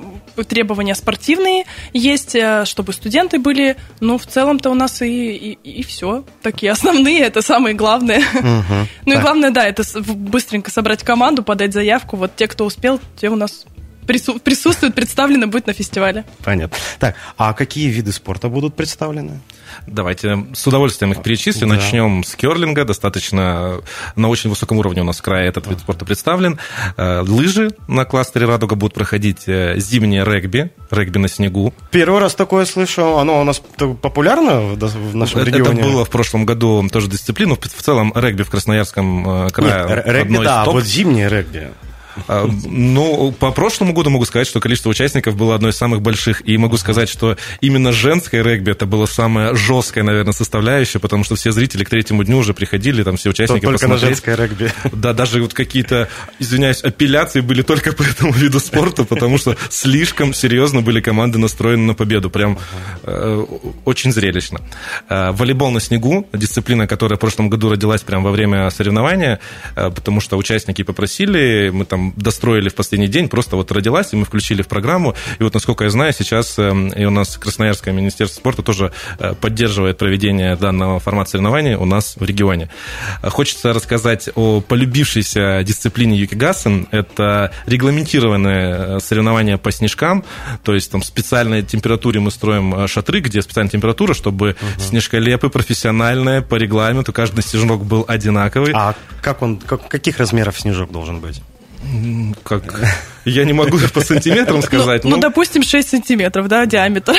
требования 0.49 0.95
спортивные 0.95 1.65
есть, 1.93 2.35
э, 2.35 2.65
чтобы 2.65 2.93
студенты 2.93 3.39
были. 3.39 3.77
Ну, 4.01 4.19
в 4.19 4.27
целом-то 4.27 4.71
у 4.71 4.75
нас 4.75 5.03
и, 5.03 5.07
и, 5.07 5.53
и 5.53 5.83
все. 5.83 6.25
Такие 6.43 6.73
основные, 6.73 7.21
это 7.21 7.43
самые 7.43 7.75
главные. 7.75 8.19
Угу. 8.19 8.89
Ну 9.07 9.15
и 9.15 9.17
главное, 9.17 9.51
да, 9.51 9.67
это 9.67 9.83
быстренько 10.01 10.71
собрать 10.71 11.03
команду, 11.03 11.43
подать 11.43 11.73
заявку. 11.73 12.17
Вот 12.17 12.37
те, 12.37 12.47
кто 12.47 12.65
успел, 12.65 13.01
те 13.17 13.29
у 13.29 13.37
нас 13.37 13.67
присутствует, 14.09 14.95
представлено 14.95 15.47
будет 15.47 15.67
на 15.67 15.73
фестивале. 15.73 16.25
Понятно. 16.43 16.77
Так, 16.99 17.15
а 17.37 17.53
какие 17.53 17.89
виды 17.89 18.13
спорта 18.13 18.49
будут 18.49 18.75
представлены? 18.75 19.41
Давайте 19.87 20.47
с 20.55 20.67
удовольствием 20.67 21.13
их 21.13 21.23
перечислю. 21.23 21.69
Да. 21.69 21.75
Начнем 21.75 22.25
с 22.25 22.35
керлинга. 22.35 22.85
Достаточно 22.85 23.81
на 24.17 24.29
очень 24.29 24.51
высоком 24.51 24.79
уровне 24.79 25.03
у 25.03 25.05
нас 25.05 25.19
в 25.19 25.23
крае 25.23 25.49
этот 25.49 25.67
вид 25.67 25.81
спорта 25.81 26.05
представлен. 26.05 26.59
Э, 26.97 27.21
лыжи 27.21 27.71
на 27.87 28.05
кластере 28.05 28.47
«Радуга» 28.47 28.75
будут 28.75 28.95
проходить. 28.95 29.45
Э, 29.47 29.75
зимнее 29.79 30.25
регби, 30.25 30.71
регби 30.91 31.19
на 31.19 31.29
снегу. 31.29 31.75
Первый 31.91 32.21
раз 32.21 32.35
такое 32.35 32.65
слышу. 32.65 33.19
Оно 33.19 33.41
у 33.41 33.45
нас 33.45 33.61
популярно 34.03 34.61
в 34.61 35.15
нашем 35.15 35.41
это 35.41 35.51
регионе? 35.51 35.81
Это 35.81 35.91
было 35.91 36.05
в 36.05 36.11
прошлом 36.11 36.47
году 36.47 36.87
тоже 36.91 37.09
дисциплину. 37.09 37.57
В 37.57 37.83
целом 37.83 38.13
регби 38.15 38.43
в 38.43 38.51
Красноярском 38.51 39.47
э, 39.47 39.51
крае 39.51 39.87
Нет, 39.89 40.03
регби, 40.07 40.45
да, 40.45 40.63
а 40.63 40.71
вот 40.71 40.85
зимнее 40.85 41.29
регби. 41.29 41.69
А, 42.27 42.49
ну, 42.65 43.33
по 43.33 43.51
прошлому 43.53 43.93
году 43.93 44.11
могу 44.11 44.25
сказать, 44.25 44.47
что 44.47 44.61
количество 44.61 44.91
участников 44.91 45.37
было 45.37 45.55
одно 45.55 45.69
из 45.69 45.77
самых 45.77 46.03
больших. 46.03 46.47
И 46.49 46.57
могу 46.57 46.77
сказать, 46.77 47.09
что 47.09 47.37
именно 47.61 47.93
женское 47.93 48.43
регби 48.43 48.73
это 48.73 48.87
было 48.87 49.07
самое 49.07 49.55
жесткое, 49.55 50.05
наверное, 50.05 50.33
составляющее, 50.33 51.01
потому 51.01 51.25
что 51.25 51.37
все 51.37 51.53
зрители 51.53 51.85
к 51.85 51.91
третьему 51.91 52.25
дню 52.25 52.39
уже 52.39 52.55
приходили, 52.55 53.03
там 53.03 53.17
все 53.17 53.31
участники 53.31 53.65
Только 53.65 53.79
посмотреть. 53.89 54.03
на 54.03 54.09
женское 54.09 54.37
регби. 54.37 54.73
Да, 54.93 55.13
даже 55.13 55.41
вот 55.41 55.55
какие-то, 55.55 56.09
извиняюсь, 56.39 56.83
апелляции 56.83 57.41
были 57.41 57.63
только 57.63 57.93
по 57.93 58.03
этому 58.03 58.33
виду 58.33 58.61
спорта, 58.61 59.05
потому 59.05 59.39
что 59.39 59.57
слишком 59.71 60.35
серьезно 60.35 60.81
были 60.81 61.01
команды 61.01 61.39
настроены 61.39 61.85
на 61.85 61.95
победу. 61.95 62.31
Прям 62.31 62.59
э, 63.03 63.45
очень 63.85 64.13
зрелищно. 64.13 64.61
Э, 65.09 65.31
волейбол 65.33 65.71
на 65.71 65.81
снегу, 65.81 66.27
дисциплина, 66.33 66.87
которая 66.87 67.17
в 67.17 67.21
прошлом 67.21 67.51
году 67.51 67.71
родилась 67.71 68.03
прямо 68.03 68.25
во 68.25 68.31
время 68.31 68.71
соревнования, 68.71 69.41
э, 69.77 69.91
потому 69.91 70.21
что 70.21 70.37
участники 70.37 70.83
попросили, 70.83 71.71
мы 71.73 71.85
там 71.85 72.08
достроили 72.17 72.69
в 72.69 72.75
последний 72.75 73.09
день, 73.09 73.29
просто 73.29 73.57
вот 73.57 73.73
родилась, 73.73 74.13
и 74.13 74.17
мы 74.17 74.25
включили 74.25 74.63
в 74.63 74.69
программу. 74.69 75.15
И 75.39 75.43
вот, 75.43 75.55
насколько 75.55 75.85
я 75.85 75.91
знаю, 75.91 76.13
сейчас 76.13 76.59
эм, 76.59 76.89
и 76.89 77.05
у 77.05 77.11
нас 77.11 77.37
Красноярское 77.37 77.95
министерство 77.95 78.39
спорта 78.41 78.63
тоже 78.63 78.93
э, 79.19 79.35
поддерживает 79.35 79.99
проведение 79.99 80.57
данного 80.57 81.01
формата 81.01 81.31
соревнований 81.31 81.75
у 81.75 81.85
нас 81.85 82.17
в 82.17 82.25
регионе. 82.25 82.71
Хочется 83.23 83.73
рассказать 83.73 84.29
о 84.35 84.61
полюбившейся 84.61 85.63
дисциплине 85.65 86.19
юкигасен. 86.19 86.89
Это 86.91 87.53
регламентированное 87.67 88.97
э, 88.97 89.01
соревнование 89.01 89.59
по 89.59 89.73
снежкам, 89.73 90.25
то 90.63 90.75
есть 90.75 90.91
там 90.91 91.03
специальной 91.03 91.63
температуре 91.63 92.21
мы 92.21 92.31
строим 92.31 92.75
э, 92.75 92.87
шатры, 92.87 93.21
где 93.21 93.43
специальная 93.43 93.71
температура, 93.71 94.15
чтобы 94.15 94.51
угу. 94.51 94.81
снежколепы 94.81 95.49
профессиональные 95.49 96.43
по 96.43 96.57
регламенту, 96.57 97.13
каждый 97.13 97.43
снежок 97.43 97.85
был 97.85 98.05
одинаковый. 98.09 98.73
А 98.75 98.95
как 99.21 99.43
он, 99.43 99.59
как, 99.59 99.89
каких 99.89 100.19
размеров 100.19 100.59
снежок 100.59 100.91
должен 100.93 101.21
быть? 101.21 101.43
Как 102.45 102.63
я 103.29 103.45
не 103.45 103.53
могу 103.53 103.79
по 103.93 104.01
сантиметрам 104.01 104.63
сказать. 104.63 105.05
Ну, 105.05 105.11
ну, 105.11 105.17
допустим, 105.19 105.63
6 105.63 105.89
сантиметров, 105.89 106.49
да, 106.49 106.67
диаметр. 106.67 107.15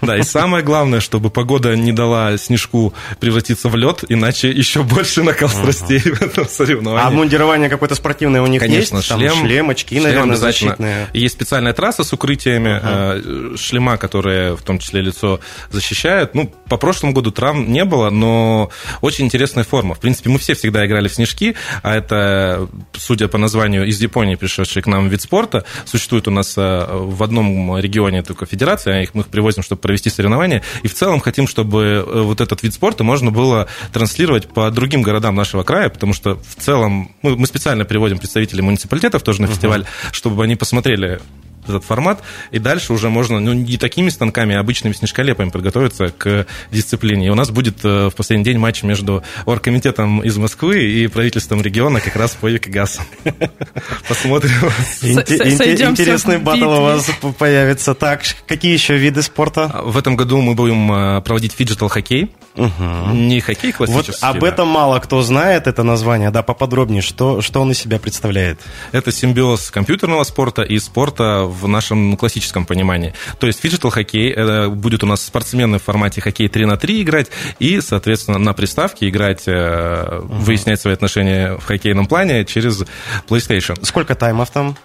Да, 0.00 0.16
и 0.18 0.22
самое 0.22 0.64
главное, 0.64 1.00
чтобы 1.00 1.30
погода 1.30 1.76
не 1.76 1.92
дала 1.92 2.36
снежку 2.36 2.92
превратиться 3.20 3.68
в 3.68 3.76
лед, 3.76 4.04
иначе 4.08 4.50
еще 4.50 4.82
больше 4.82 5.22
накал 5.22 5.48
страстей 5.48 6.00
в 6.00 6.22
этом 6.22 6.48
соревновании. 6.48 7.06
А 7.06 7.10
мундирование 7.10 7.68
какое-то 7.68 7.94
спортивное 7.94 8.42
у 8.42 8.46
них 8.46 8.60
Конечно, 8.60 8.96
есть? 8.96 9.08
шлем. 9.08 9.32
Там 9.32 9.46
шлем, 9.46 9.70
очки, 9.70 9.94
шлем 9.96 10.04
наверное, 10.04 10.36
защитные. 10.36 11.08
Есть 11.12 11.34
специальная 11.34 11.72
трасса 11.72 12.04
с 12.04 12.12
укрытиями, 12.12 12.80
uh-huh. 12.82 13.56
шлема, 13.56 13.96
которые 13.96 14.56
в 14.56 14.62
том 14.62 14.78
числе 14.78 15.02
лицо 15.02 15.40
защищают. 15.70 16.34
Ну, 16.34 16.52
по 16.68 16.76
прошлому 16.76 17.12
году 17.12 17.30
травм 17.30 17.72
не 17.72 17.84
было, 17.84 18.10
но 18.10 18.70
очень 19.00 19.26
интересная 19.26 19.64
форма. 19.64 19.94
В 19.94 20.00
принципе, 20.00 20.30
мы 20.30 20.38
все 20.38 20.54
всегда 20.54 20.86
играли 20.86 21.08
в 21.08 21.14
снежки, 21.14 21.54
а 21.82 21.96
это, 21.96 22.68
судя 22.94 23.28
по 23.28 23.38
названию, 23.38 23.86
из 23.86 24.00
Японии 24.00 24.34
пришедший 24.34 24.82
к 24.82 24.86
нам 24.86 25.08
вид 25.08 25.22
спорта. 25.22 25.51
Существует 25.84 26.28
у 26.28 26.30
нас 26.30 26.54
э, 26.56 26.86
в 26.90 27.22
одном 27.22 27.78
регионе 27.78 28.22
только 28.22 28.46
федерация, 28.46 29.02
их 29.02 29.14
мы 29.14 29.22
их 29.22 29.28
привозим, 29.28 29.62
чтобы 29.62 29.80
провести 29.80 30.10
соревнования. 30.10 30.62
И 30.82 30.88
в 30.88 30.94
целом 30.94 31.20
хотим, 31.20 31.46
чтобы 31.46 32.04
э, 32.06 32.22
вот 32.22 32.40
этот 32.40 32.62
вид 32.62 32.74
спорта 32.74 33.04
можно 33.04 33.30
было 33.30 33.68
транслировать 33.92 34.48
по 34.48 34.70
другим 34.70 35.02
городам 35.02 35.34
нашего 35.34 35.62
края, 35.62 35.88
потому 35.88 36.12
что 36.12 36.36
в 36.36 36.62
целом 36.62 37.12
мы, 37.22 37.36
мы 37.36 37.46
специально 37.46 37.84
приводим 37.84 38.18
представителей 38.18 38.62
муниципалитетов 38.62 39.22
тоже 39.22 39.42
на 39.42 39.48
фестиваль, 39.48 39.82
uh-huh. 39.82 40.12
чтобы 40.12 40.44
они 40.44 40.56
посмотрели 40.56 41.20
этот 41.64 41.84
формат, 41.84 42.22
и 42.50 42.58
дальше 42.58 42.92
уже 42.92 43.08
можно, 43.08 43.40
ну, 43.40 43.52
не 43.52 43.76
такими 43.76 44.08
станками, 44.08 44.54
а 44.54 44.60
обычными 44.60 44.92
снежколепами 44.92 45.50
подготовиться 45.50 46.08
к 46.08 46.46
дисциплине. 46.70 47.26
И 47.26 47.30
у 47.30 47.34
нас 47.34 47.50
будет 47.50 47.84
э, 47.84 48.08
в 48.08 48.14
последний 48.14 48.44
день 48.44 48.58
матч 48.58 48.82
между 48.82 49.22
оргкомитетом 49.44 50.22
из 50.22 50.36
Москвы 50.36 50.82
и 50.82 51.06
правительством 51.06 51.62
региона 51.62 52.00
как 52.00 52.16
раз 52.16 52.32
по 52.32 52.46
юкигассену. 52.46 53.02
Посмотрим. 54.08 54.70
Интересный 55.02 56.38
батл 56.38 56.64
у 56.64 56.82
вас 56.82 57.10
появится. 57.38 57.94
Так, 57.94 58.22
какие 58.46 58.72
еще 58.72 58.96
виды 58.96 59.22
спорта? 59.22 59.70
А, 59.72 59.82
в 59.82 59.96
этом 59.96 60.16
году 60.16 60.40
мы 60.40 60.54
будем 60.54 60.92
э, 60.92 61.20
проводить 61.22 61.52
фиджитал-хоккей. 61.52 62.30
Не 62.56 63.40
хоккей 63.40 63.72
классический. 63.72 64.26
Вот 64.26 64.36
об 64.36 64.44
этом 64.44 64.68
мало 64.68 64.98
кто 65.00 65.22
знает, 65.22 65.66
это 65.66 65.82
название. 65.82 66.30
Да, 66.30 66.42
поподробнее, 66.42 67.02
что, 67.02 67.40
что 67.40 67.60
он 67.60 67.70
из 67.70 67.78
себя 67.78 67.98
представляет? 67.98 68.60
Это 68.92 69.10
симбиоз 69.10 69.70
компьютерного 69.70 70.24
спорта 70.24 70.62
и 70.62 70.78
спорта 70.78 71.51
в 71.52 71.68
нашем 71.68 72.16
классическом 72.16 72.64
понимании. 72.64 73.14
То 73.38 73.46
есть 73.46 73.60
фиджитал 73.60 73.90
хоккей 73.90 74.68
будет 74.68 75.04
у 75.04 75.06
нас 75.06 75.24
спортсмены 75.24 75.78
в 75.78 75.82
формате 75.82 76.20
хоккей 76.20 76.48
3 76.48 76.66
на 76.66 76.76
3 76.76 77.02
играть 77.02 77.28
и, 77.58 77.80
соответственно, 77.80 78.38
на 78.38 78.52
приставке 78.52 79.08
играть, 79.08 79.46
uh-huh. 79.46 80.26
выяснять 80.26 80.80
свои 80.80 80.94
отношения 80.94 81.56
в 81.56 81.64
хоккейном 81.64 82.06
плане 82.06 82.44
через 82.44 82.82
PlayStation. 83.28 83.84
Сколько 83.84 84.14
таймов 84.14 84.50
там? 84.50 84.76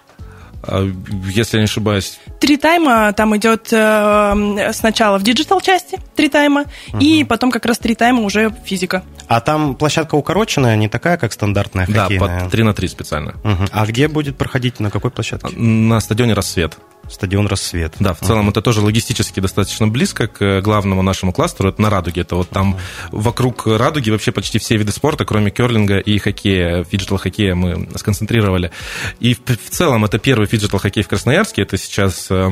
А, 0.63 0.89
если 1.25 1.57
я 1.57 1.61
не 1.61 1.65
ошибаюсь. 1.65 2.19
Три 2.39 2.57
тайма 2.57 3.13
там 3.13 3.35
идет 3.37 3.69
э, 3.71 4.71
сначала 4.73 5.17
в 5.17 5.23
digital 5.23 5.61
части, 5.61 5.99
три 6.15 6.29
тайма, 6.29 6.65
угу. 6.93 6.99
и 6.99 7.23
потом 7.23 7.51
как 7.51 7.65
раз 7.65 7.77
три 7.77 7.95
тайма 7.95 8.21
уже 8.21 8.53
физика. 8.65 9.03
А 9.27 9.41
там 9.41 9.75
площадка 9.75 10.15
укороченная, 10.15 10.75
не 10.75 10.87
такая, 10.87 11.17
как 11.17 11.33
стандартная 11.33 11.85
хоккейная? 11.85 12.19
Да, 12.19 12.43
под 12.43 12.51
3 12.51 12.63
на 12.63 12.73
3 12.73 12.87
специально. 12.87 13.31
Угу. 13.43 13.65
А 13.71 13.85
где 13.85 14.07
будет 14.07 14.37
проходить, 14.37 14.79
на 14.79 14.89
какой 14.89 15.11
площадке? 15.11 15.55
На 15.55 15.99
стадионе 15.99 16.33
«Рассвет». 16.33 16.77
Стадион 17.09 17.47
«Рассвет». 17.47 17.95
Да, 17.99 18.13
в 18.13 18.19
целом 18.19 18.47
uh-huh. 18.47 18.51
это 18.51 18.61
тоже 18.61 18.81
логистически 18.81 19.39
достаточно 19.39 19.87
близко 19.87 20.27
к 20.27 20.61
главному 20.61 21.01
нашему 21.01 21.33
кластеру, 21.33 21.69
это 21.69 21.81
на 21.81 21.89
«Радуге». 21.89 22.21
Это 22.21 22.35
вот 22.35 22.49
там 22.49 22.75
uh-huh. 22.75 23.09
вокруг 23.11 23.67
«Радуги» 23.67 24.09
вообще 24.09 24.31
почти 24.31 24.59
все 24.59 24.77
виды 24.77 24.91
спорта, 24.91 25.25
кроме 25.25 25.51
керлинга 25.51 25.99
и 25.99 26.17
хоккея, 26.17 26.83
фиджитал-хоккея 26.83 27.55
мы 27.55 27.87
сконцентрировали. 27.95 28.71
И 29.19 29.33
в, 29.33 29.39
в 29.45 29.69
целом 29.69 30.05
это 30.05 30.19
первый 30.19 30.47
фиджитал-хоккей 30.47 31.03
в 31.03 31.07
Красноярске, 31.07 31.61
это 31.61 31.77
сейчас 31.77 32.27
э, 32.29 32.49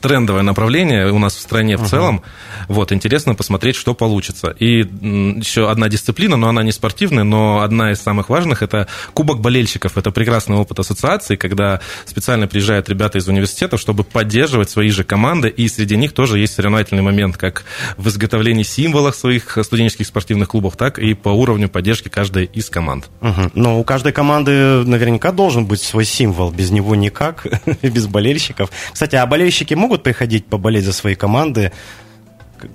трендовое 0.00 0.42
направление 0.42 1.10
у 1.10 1.18
нас 1.18 1.34
в 1.34 1.40
стране 1.40 1.76
в 1.76 1.82
uh-huh. 1.82 1.88
целом. 1.88 2.22
Вот, 2.68 2.92
интересно 2.92 3.34
посмотреть, 3.34 3.76
что 3.76 3.94
получится. 3.94 4.54
И 4.58 4.80
еще 4.80 5.70
одна 5.70 5.88
дисциплина, 5.88 6.36
но 6.36 6.48
она 6.48 6.62
не 6.62 6.72
спортивная, 6.72 7.24
но 7.24 7.60
одна 7.60 7.92
из 7.92 8.00
самых 8.00 8.28
важных, 8.28 8.62
это 8.62 8.88
Кубок 9.14 9.40
болельщиков. 9.40 9.96
Это 9.96 10.10
прекрасный 10.10 10.56
опыт 10.56 10.78
ассоциации, 10.78 11.36
когда 11.36 11.80
специально 12.04 12.46
приезжают 12.46 12.88
ребята 12.88 13.18
из 13.18 13.28
университетов, 13.28 13.80
чтобы 13.80 14.04
поддерживать 14.04 14.70
свои 14.70 14.90
же 14.90 15.04
команды, 15.04 15.48
и 15.48 15.68
среди 15.68 15.96
них 15.96 16.12
тоже 16.12 16.38
есть 16.38 16.54
соревновательный 16.54 17.02
момент, 17.02 17.36
как 17.36 17.64
в 17.96 18.08
изготовлении 18.08 18.62
символов 18.62 19.16
своих 19.16 19.58
студенческих 19.62 20.06
спортивных 20.06 20.48
клубов, 20.48 20.76
так 20.76 20.98
и 20.98 21.14
по 21.14 21.30
уровню 21.30 21.68
поддержки 21.68 22.08
каждой 22.08 22.44
из 22.44 22.70
команд. 22.70 23.08
Угу. 23.20 23.50
Но 23.54 23.80
у 23.80 23.84
каждой 23.84 24.12
команды 24.12 24.84
наверняка 24.84 25.32
должен 25.32 25.66
быть 25.66 25.80
свой 25.80 26.04
символ, 26.04 26.50
без 26.50 26.70
него 26.70 26.94
никак, 26.94 27.46
без 27.82 28.06
болельщиков. 28.06 28.70
Кстати, 28.92 29.16
а 29.16 29.26
болельщики 29.26 29.74
могут 29.74 29.87
могут 29.88 30.02
приходить 30.02 30.44
поболеть 30.44 30.84
за 30.84 30.92
свои 30.92 31.14
команды 31.14 31.72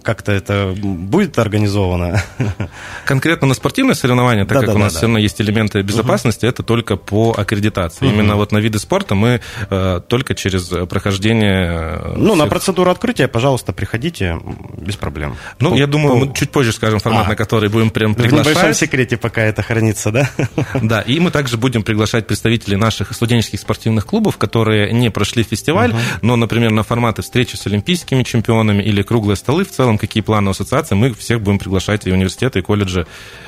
как-то 0.02 0.32
это 0.32 0.74
будет 0.76 1.38
организовано? 1.40 2.22
Конкретно 3.06 3.48
на 3.48 3.54
спортивные 3.54 3.96
соревнования, 3.96 4.46
так 4.46 4.54
да, 4.54 4.60
как 4.62 4.70
да, 4.70 4.76
у 4.76 4.78
нас 4.78 4.94
да, 4.94 4.98
все 4.98 5.06
равно 5.08 5.20
есть 5.20 5.40
элементы 5.42 5.82
безопасности, 5.82 6.46
угу. 6.46 6.52
это 6.52 6.64
только 6.64 6.96
по 6.96 7.34
аккредитации. 7.38 8.06
Угу. 8.06 8.14
Именно 8.14 8.36
вот 8.36 8.52
на 8.52 8.58
виды 8.58 8.80
спорта 8.80 9.16
мы 9.16 9.42
э, 9.70 10.02
только 10.08 10.36
через 10.36 10.68
прохождение... 10.88 11.68
Э, 11.70 12.14
ну, 12.16 12.34
всех... 12.34 12.38
на 12.38 12.48
процедуру 12.48 12.92
открытия, 12.92 13.28
пожалуйста, 13.28 13.74
приходите 13.74 14.40
без 14.78 14.96
проблем. 14.96 15.36
Ну, 15.60 15.72
по, 15.72 15.76
я 15.76 15.88
думаю, 15.88 16.20
по... 16.20 16.26
мы 16.26 16.34
чуть 16.34 16.52
позже 16.52 16.72
скажем 16.72 17.00
формат, 17.00 17.28
а, 17.28 17.30
на 17.30 17.36
который 17.36 17.70
будем 17.70 17.90
прям 17.90 18.16
приглашать. 18.16 18.48
В 18.48 18.50
небольшом 18.50 18.74
секрете 18.74 19.18
пока 19.18 19.42
это 19.42 19.62
хранится, 19.62 20.12
да? 20.12 20.30
Да, 20.82 21.02
и 21.02 21.20
мы 21.20 21.32
также 21.32 21.58
будем 21.58 21.84
приглашать 21.84 22.28
представителей 22.28 22.78
наших 22.78 23.14
студенческих 23.14 23.60
спортивных 23.60 24.06
клубов, 24.06 24.38
которые 24.38 24.92
не 24.92 25.10
прошли 25.10 25.44
фестиваль, 25.44 25.92
угу. 25.92 26.00
но, 26.22 26.36
например, 26.36 26.72
на 26.72 26.84
форматы 26.84 27.22
встречи 27.22 27.56
с 27.56 27.66
олимпийскими 27.68 28.24
чемпионами 28.24 28.84
или 28.84 29.02
круглые 29.02 29.38
столы 29.38 29.66
в 29.66 29.72
целом, 29.74 29.98
какие 29.98 30.24
планы 30.24 30.50
у 30.50 30.52
ассоциации, 30.52 30.96
мы 30.96 31.14
всех 31.14 31.42
будем 31.42 31.60
приглашать 31.60 32.08
и 32.08 32.12
университеты, 32.12 32.60
и 32.60 32.62
колледжи, 32.62 33.06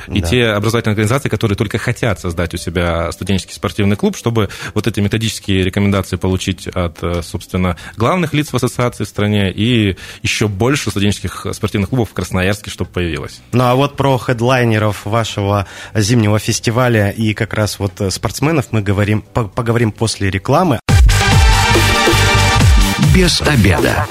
и 0.08 0.22
да. 0.22 0.27
те 0.27 0.46
образовательные 0.48 0.94
организации, 0.94 1.29
которые 1.29 1.58
только 1.58 1.77
хотят 1.77 2.20
создать 2.20 2.53
у 2.53 2.58
себя 2.58 3.12
студенческий 3.12 3.53
спортивный 3.53 3.96
клуб, 3.96 4.17
чтобы 4.17 4.50
вот 4.74 4.88
эти 4.88 5.00
методические 5.00 5.63
рекомендации 5.63 6.15
получить 6.17 6.67
от, 6.67 7.01
э, 7.01 7.22
собственно, 7.22 7.77
главных 7.98 8.34
лиц 8.34 8.50
в 8.50 8.55
ассоциации 8.55 9.03
в 9.03 9.08
стране 9.08 9.51
и 9.51 9.98
еще 10.22 10.48
больше 10.48 10.91
студенческих 10.91 11.48
спортивных 11.51 11.89
клубов 11.89 12.10
в 12.10 12.13
Красноярске, 12.13 12.70
чтобы 12.70 12.89
появилось. 12.91 13.41
Ну 13.51 13.63
а 13.63 13.75
вот 13.75 13.96
про 13.96 14.17
хедлайнеров 14.17 15.05
вашего 15.05 15.67
зимнего 15.94 16.39
фестиваля 16.39 17.10
и 17.10 17.34
как 17.34 17.53
раз 17.53 17.79
вот 17.79 18.01
спортсменов 18.10 18.67
мы 18.72 18.82
говорим, 18.82 19.22
поговорим 19.22 19.91
после 19.91 20.29
рекламы. 20.29 20.79
Без 23.13 23.41
обеда. 23.41 24.08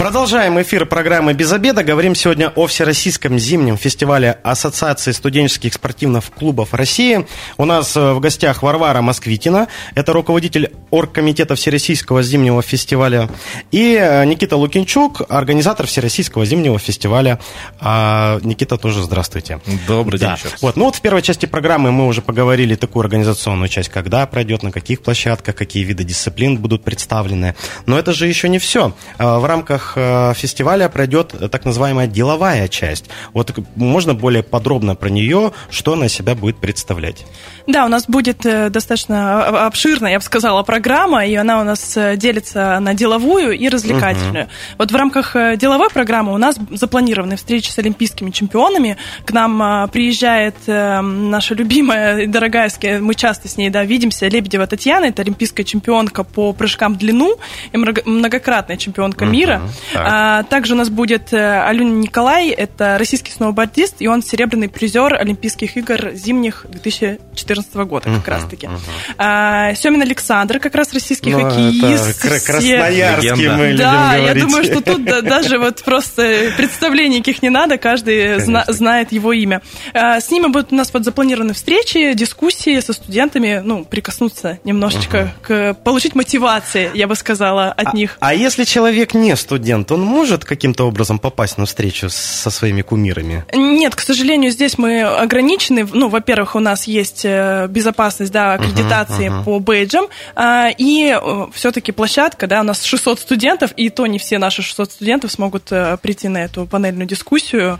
Продолжаем 0.00 0.58
эфир 0.62 0.86
программы 0.86 1.34
«Без 1.34 1.52
обеда». 1.52 1.84
Говорим 1.84 2.14
сегодня 2.14 2.48
о 2.48 2.66
Всероссийском 2.66 3.38
зимнем 3.38 3.76
фестивале 3.76 4.38
Ассоциации 4.42 5.12
студенческих 5.12 5.74
спортивных 5.74 6.30
клубов 6.30 6.72
России. 6.72 7.26
У 7.58 7.66
нас 7.66 7.94
э, 7.98 8.12
в 8.14 8.18
гостях 8.18 8.62
Варвара 8.62 9.02
Москвитина, 9.02 9.68
это 9.94 10.14
руководитель 10.14 10.72
оргкомитета 10.90 11.54
Всероссийского 11.54 12.22
зимнего 12.22 12.62
фестиваля, 12.62 13.28
и 13.72 13.94
э, 13.94 14.24
Никита 14.24 14.56
Лукинчук, 14.56 15.20
организатор 15.28 15.86
Всероссийского 15.86 16.46
зимнего 16.46 16.78
фестиваля. 16.78 17.38
А, 17.78 18.40
Никита, 18.42 18.78
тоже 18.78 19.02
здравствуйте. 19.02 19.60
Добрый 19.86 20.18
день 20.18 20.30
да. 20.30 20.38
Вот, 20.62 20.76
ну 20.76 20.86
вот 20.86 20.96
в 20.96 21.02
первой 21.02 21.20
части 21.20 21.44
программы 21.44 21.92
мы 21.92 22.06
уже 22.06 22.22
поговорили 22.22 22.74
такую 22.74 23.02
организационную 23.02 23.68
часть, 23.68 23.90
когда 23.90 24.26
пройдет, 24.26 24.62
на 24.62 24.72
каких 24.72 25.02
площадках, 25.02 25.54
какие 25.54 25.84
виды 25.84 26.04
дисциплин 26.04 26.56
будут 26.56 26.84
представлены. 26.84 27.54
Но 27.84 27.98
это 27.98 28.14
же 28.14 28.26
еще 28.26 28.48
не 28.48 28.58
все. 28.58 28.94
В 29.18 29.44
рамках 29.44 29.89
э, 29.96 30.32
фестиваля 30.34 30.88
пройдет 30.88 31.34
так 31.50 31.64
называемая 31.64 32.06
деловая 32.06 32.68
часть. 32.68 33.06
Вот 33.32 33.52
можно 33.76 34.14
более 34.14 34.42
подробно 34.42 34.94
про 34.94 35.08
нее, 35.08 35.52
что 35.70 35.94
она 35.94 36.08
себя 36.08 36.34
будет 36.34 36.58
представлять? 36.58 37.26
Да, 37.66 37.84
у 37.84 37.88
нас 37.88 38.06
будет 38.06 38.44
э, 38.46 38.70
достаточно 38.70 39.66
обширная, 39.66 40.12
я 40.12 40.18
бы 40.18 40.24
сказала, 40.24 40.62
программа, 40.62 41.26
и 41.26 41.34
она 41.34 41.60
у 41.60 41.64
нас 41.64 41.96
э, 41.96 42.16
делится 42.16 42.78
на 42.80 42.94
деловую 42.94 43.52
и 43.52 43.68
развлекательную. 43.68 44.44
Угу. 44.44 44.52
Вот 44.78 44.92
в 44.92 44.96
рамках 44.96 45.36
деловой 45.56 45.90
программы 45.90 46.32
у 46.34 46.38
нас 46.38 46.56
запланированы 46.70 47.36
встречи 47.36 47.70
с 47.70 47.78
олимпийскими 47.78 48.30
чемпионами. 48.30 48.96
К 49.24 49.32
нам 49.32 49.88
приезжает 49.90 50.56
наша 50.66 51.54
любимая 51.54 52.20
и 52.20 52.26
дорогая, 52.26 52.70
мы 53.00 53.14
часто 53.14 53.48
с 53.48 53.56
ней 53.56 53.70
да, 53.70 53.84
видимся, 53.84 54.28
Лебедева 54.28 54.66
Татьяна, 54.66 55.06
это 55.06 55.22
олимпийская 55.22 55.64
чемпионка 55.64 56.24
по 56.24 56.52
прыжкам 56.52 56.94
в 56.94 56.98
длину 56.98 57.36
и 57.72 57.76
многократная 57.76 58.76
чемпионка 58.76 59.24
угу. 59.24 59.32
мира. 59.32 59.62
А, 59.94 60.42
также 60.44 60.74
у 60.74 60.76
нас 60.76 60.88
будет 60.88 61.32
э, 61.32 61.62
Алюня 61.62 61.92
Николай, 61.92 62.48
это 62.50 62.96
российский 62.98 63.32
сноубордист, 63.32 63.96
и 63.98 64.08
он 64.08 64.22
серебряный 64.22 64.68
призер 64.68 65.14
Олимпийских 65.14 65.76
игр 65.76 66.12
зимних 66.12 66.66
2014 66.68 67.74
года 67.74 68.04
как 68.04 68.26
uh-huh, 68.26 68.30
раз-таки. 68.30 68.66
Uh-huh. 68.66 68.78
А, 69.18 69.74
Семин 69.74 70.02
Александр, 70.02 70.58
как 70.58 70.74
раз 70.74 70.92
российский 70.92 71.30
ну, 71.30 71.40
хоккеист. 71.40 72.24
Это 72.24 72.44
красноярский 72.44 73.48
мы 73.48 73.76
Да, 73.76 74.16
я 74.16 74.34
думаю, 74.34 74.64
что 74.64 74.80
тут 74.80 75.04
даже 75.24 75.58
вот 75.58 75.82
просто 75.82 76.52
представлений 76.56 77.18
никаких 77.18 77.42
не 77.42 77.50
надо, 77.50 77.78
каждый 77.78 78.40
зна- 78.40 78.64
знает 78.68 79.12
его 79.12 79.32
имя. 79.32 79.62
А, 79.92 80.20
с 80.20 80.30
ними 80.30 80.46
будут 80.46 80.72
у 80.72 80.76
нас 80.76 80.92
вот 80.92 81.04
запланированы 81.04 81.54
встречи, 81.54 82.12
дискуссии 82.14 82.80
со 82.80 82.92
студентами, 82.92 83.60
ну, 83.64 83.84
прикоснуться 83.84 84.58
немножечко 84.64 85.32
uh-huh. 85.42 85.74
к 85.74 85.74
получить 85.82 86.14
мотивации, 86.14 86.90
я 86.94 87.06
бы 87.06 87.14
сказала, 87.14 87.72
от 87.72 87.88
а, 87.88 87.96
них. 87.96 88.16
А 88.20 88.34
если 88.34 88.64
человек 88.64 89.14
не 89.14 89.36
студент, 89.36 89.69
студент, 89.70 89.92
он 89.92 90.00
может 90.00 90.44
каким-то 90.44 90.84
образом 90.84 91.18
попасть 91.18 91.58
на 91.58 91.64
встречу 91.64 92.08
со 92.10 92.50
своими 92.50 92.82
кумирами? 92.82 93.44
Нет, 93.54 93.94
к 93.94 94.00
сожалению, 94.00 94.50
здесь 94.50 94.78
мы 94.78 95.02
ограничены. 95.02 95.86
Ну, 95.92 96.08
во-первых, 96.08 96.56
у 96.56 96.60
нас 96.60 96.88
есть 96.88 97.24
э, 97.24 97.68
безопасность, 97.68 98.32
да, 98.32 98.54
аккредитации 98.54 99.28
uh-huh, 99.28 99.40
uh-huh. 99.40 99.44
по 99.44 99.60
бейджам, 99.60 100.06
а, 100.34 100.70
и 100.76 101.16
э, 101.16 101.46
все-таки 101.52 101.92
площадка, 101.92 102.48
да, 102.48 102.60
у 102.60 102.64
нас 102.64 102.82
600 102.82 103.20
студентов, 103.20 103.70
и 103.76 103.90
то 103.90 104.06
не 104.06 104.18
все 104.18 104.38
наши 104.38 104.62
600 104.62 104.92
студентов 104.92 105.30
смогут 105.30 105.70
э, 105.70 105.96
прийти 106.02 106.26
на 106.28 106.38
эту 106.38 106.66
панельную 106.66 107.06
дискуссию. 107.06 107.78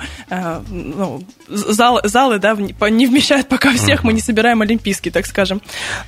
Ну, 0.71 1.25
зал, 1.49 2.01
залы, 2.05 2.39
да, 2.39 2.55
не 2.55 3.07
вмещают 3.07 3.49
пока 3.49 3.73
всех, 3.73 4.01
uh-huh. 4.01 4.07
мы 4.07 4.13
не 4.13 4.21
собираем 4.21 4.63
олимпийский, 4.63 5.11
так 5.11 5.27
скажем. 5.27 5.61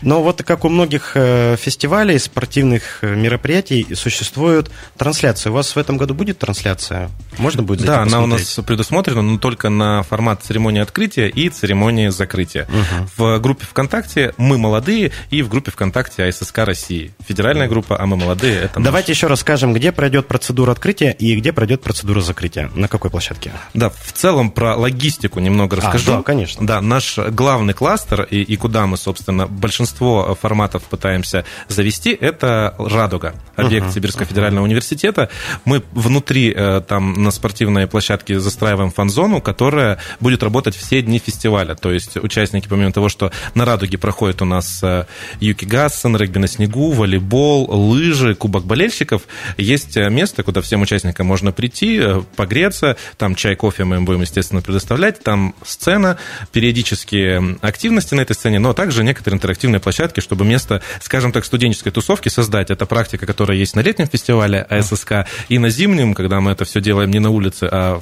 Но 0.02 0.22
вот 0.22 0.42
как 0.42 0.64
у 0.64 0.68
многих 0.68 1.16
фестивалей, 1.58 2.18
спортивных 2.18 3.02
мероприятий, 3.02 3.94
существует 3.94 4.70
трансляция. 4.96 5.50
У 5.50 5.54
вас 5.54 5.71
в 5.74 5.78
этом 5.78 5.96
году 5.96 6.14
будет 6.14 6.38
трансляция? 6.38 7.10
Можно 7.38 7.62
будет 7.62 7.84
Да, 7.84 8.02
она 8.02 8.22
у 8.22 8.26
нас 8.26 8.58
предусмотрена, 8.64 9.22
но 9.22 9.38
только 9.38 9.68
на 9.68 10.02
формат 10.02 10.42
церемонии 10.42 10.80
открытия 10.80 11.28
и 11.28 11.48
церемонии 11.48 12.08
закрытия. 12.08 12.64
Угу. 12.64 13.08
В 13.16 13.38
группе 13.40 13.64
ВКонтакте 13.66 14.34
«Мы 14.36 14.58
молодые» 14.58 15.12
и 15.30 15.42
в 15.42 15.48
группе 15.48 15.70
ВКонтакте 15.70 16.24
АССК 16.24 16.58
России. 16.58 17.12
Федеральная 17.26 17.68
группа 17.68 18.00
«А 18.00 18.06
мы 18.06 18.16
молодые»— 18.16 18.60
это 18.62 18.80
Давайте 18.80 19.12
наш. 19.12 19.16
еще 19.16 19.26
расскажем, 19.26 19.72
где 19.72 19.92
пройдет 19.92 20.28
процедура 20.28 20.72
открытия 20.72 21.12
и 21.12 21.34
где 21.36 21.52
пройдет 21.52 21.82
процедура 21.82 22.20
закрытия. 22.20 22.70
На 22.74 22.88
какой 22.88 23.10
площадке? 23.10 23.52
Да, 23.74 23.90
в 23.90 24.12
целом 24.12 24.50
про 24.50 24.76
логистику 24.76 25.40
немного 25.40 25.76
а, 25.76 25.80
расскажу. 25.80 26.12
А, 26.12 26.16
да, 26.18 26.22
конечно. 26.22 26.66
Да, 26.66 26.80
наш 26.80 27.18
главный 27.18 27.74
кластер 27.74 28.22
и, 28.22 28.42
и 28.42 28.56
куда 28.56 28.86
мы, 28.86 28.96
собственно, 28.96 29.46
большинство 29.46 30.36
форматов 30.40 30.82
пытаемся 30.84 31.44
завести, 31.68 32.16
это 32.18 32.74
«Радуга», 32.78 33.34
объект 33.56 33.86
uh 33.86 33.92
Сибирского 33.92 34.24
uh 34.24 34.28
федерального 34.28 34.64
университета 34.64 35.28
мы 35.64 35.82
внутри 35.92 36.52
э, 36.54 36.82
там 36.86 37.22
на 37.22 37.30
спортивной 37.30 37.86
площадке 37.86 38.40
застраиваем 38.40 38.90
фан-зону, 38.90 39.40
которая 39.40 39.98
будет 40.20 40.42
работать 40.42 40.76
все 40.76 41.02
дни 41.02 41.18
фестиваля. 41.18 41.74
То 41.74 41.92
есть 41.92 42.16
участники, 42.16 42.68
помимо 42.68 42.92
того, 42.92 43.08
что 43.08 43.32
на 43.54 43.64
«Радуге» 43.64 43.98
проходит 43.98 44.42
у 44.42 44.44
нас 44.44 44.80
э, 44.82 45.06
Юки 45.40 45.64
Гассен, 45.64 46.16
регби 46.16 46.38
на 46.38 46.48
снегу, 46.48 46.92
волейбол, 46.92 47.70
лыжи, 47.70 48.34
кубок 48.34 48.64
болельщиков, 48.64 49.22
есть 49.56 49.96
э, 49.96 50.08
место, 50.10 50.42
куда 50.42 50.60
всем 50.60 50.82
участникам 50.82 51.26
можно 51.26 51.52
прийти, 51.52 52.00
погреться, 52.36 52.96
там 53.16 53.34
чай, 53.34 53.54
кофе 53.56 53.84
мы 53.84 53.96
им 53.96 54.04
будем, 54.04 54.22
естественно, 54.22 54.62
предоставлять, 54.62 55.22
там 55.22 55.54
сцена, 55.64 56.18
периодические 56.52 57.58
активности 57.60 58.14
на 58.14 58.22
этой 58.22 58.34
сцене, 58.34 58.58
но 58.58 58.72
также 58.72 59.04
некоторые 59.04 59.36
интерактивные 59.36 59.80
площадки, 59.80 60.20
чтобы 60.20 60.44
место, 60.44 60.82
скажем 61.00 61.32
так, 61.32 61.44
студенческой 61.44 61.90
тусовки 61.90 62.28
создать. 62.28 62.70
Это 62.70 62.86
практика, 62.86 63.26
которая 63.26 63.58
есть 63.58 63.76
на 63.76 63.80
летнем 63.80 64.06
фестивале 64.06 64.60
АССК, 64.62 65.26
и 65.52 65.58
на 65.58 65.68
зимнем, 65.68 66.14
когда 66.14 66.40
мы 66.40 66.52
это 66.52 66.64
все 66.64 66.80
делаем 66.80 67.10
не 67.10 67.18
на 67.18 67.28
улице, 67.28 67.68
а 67.70 68.00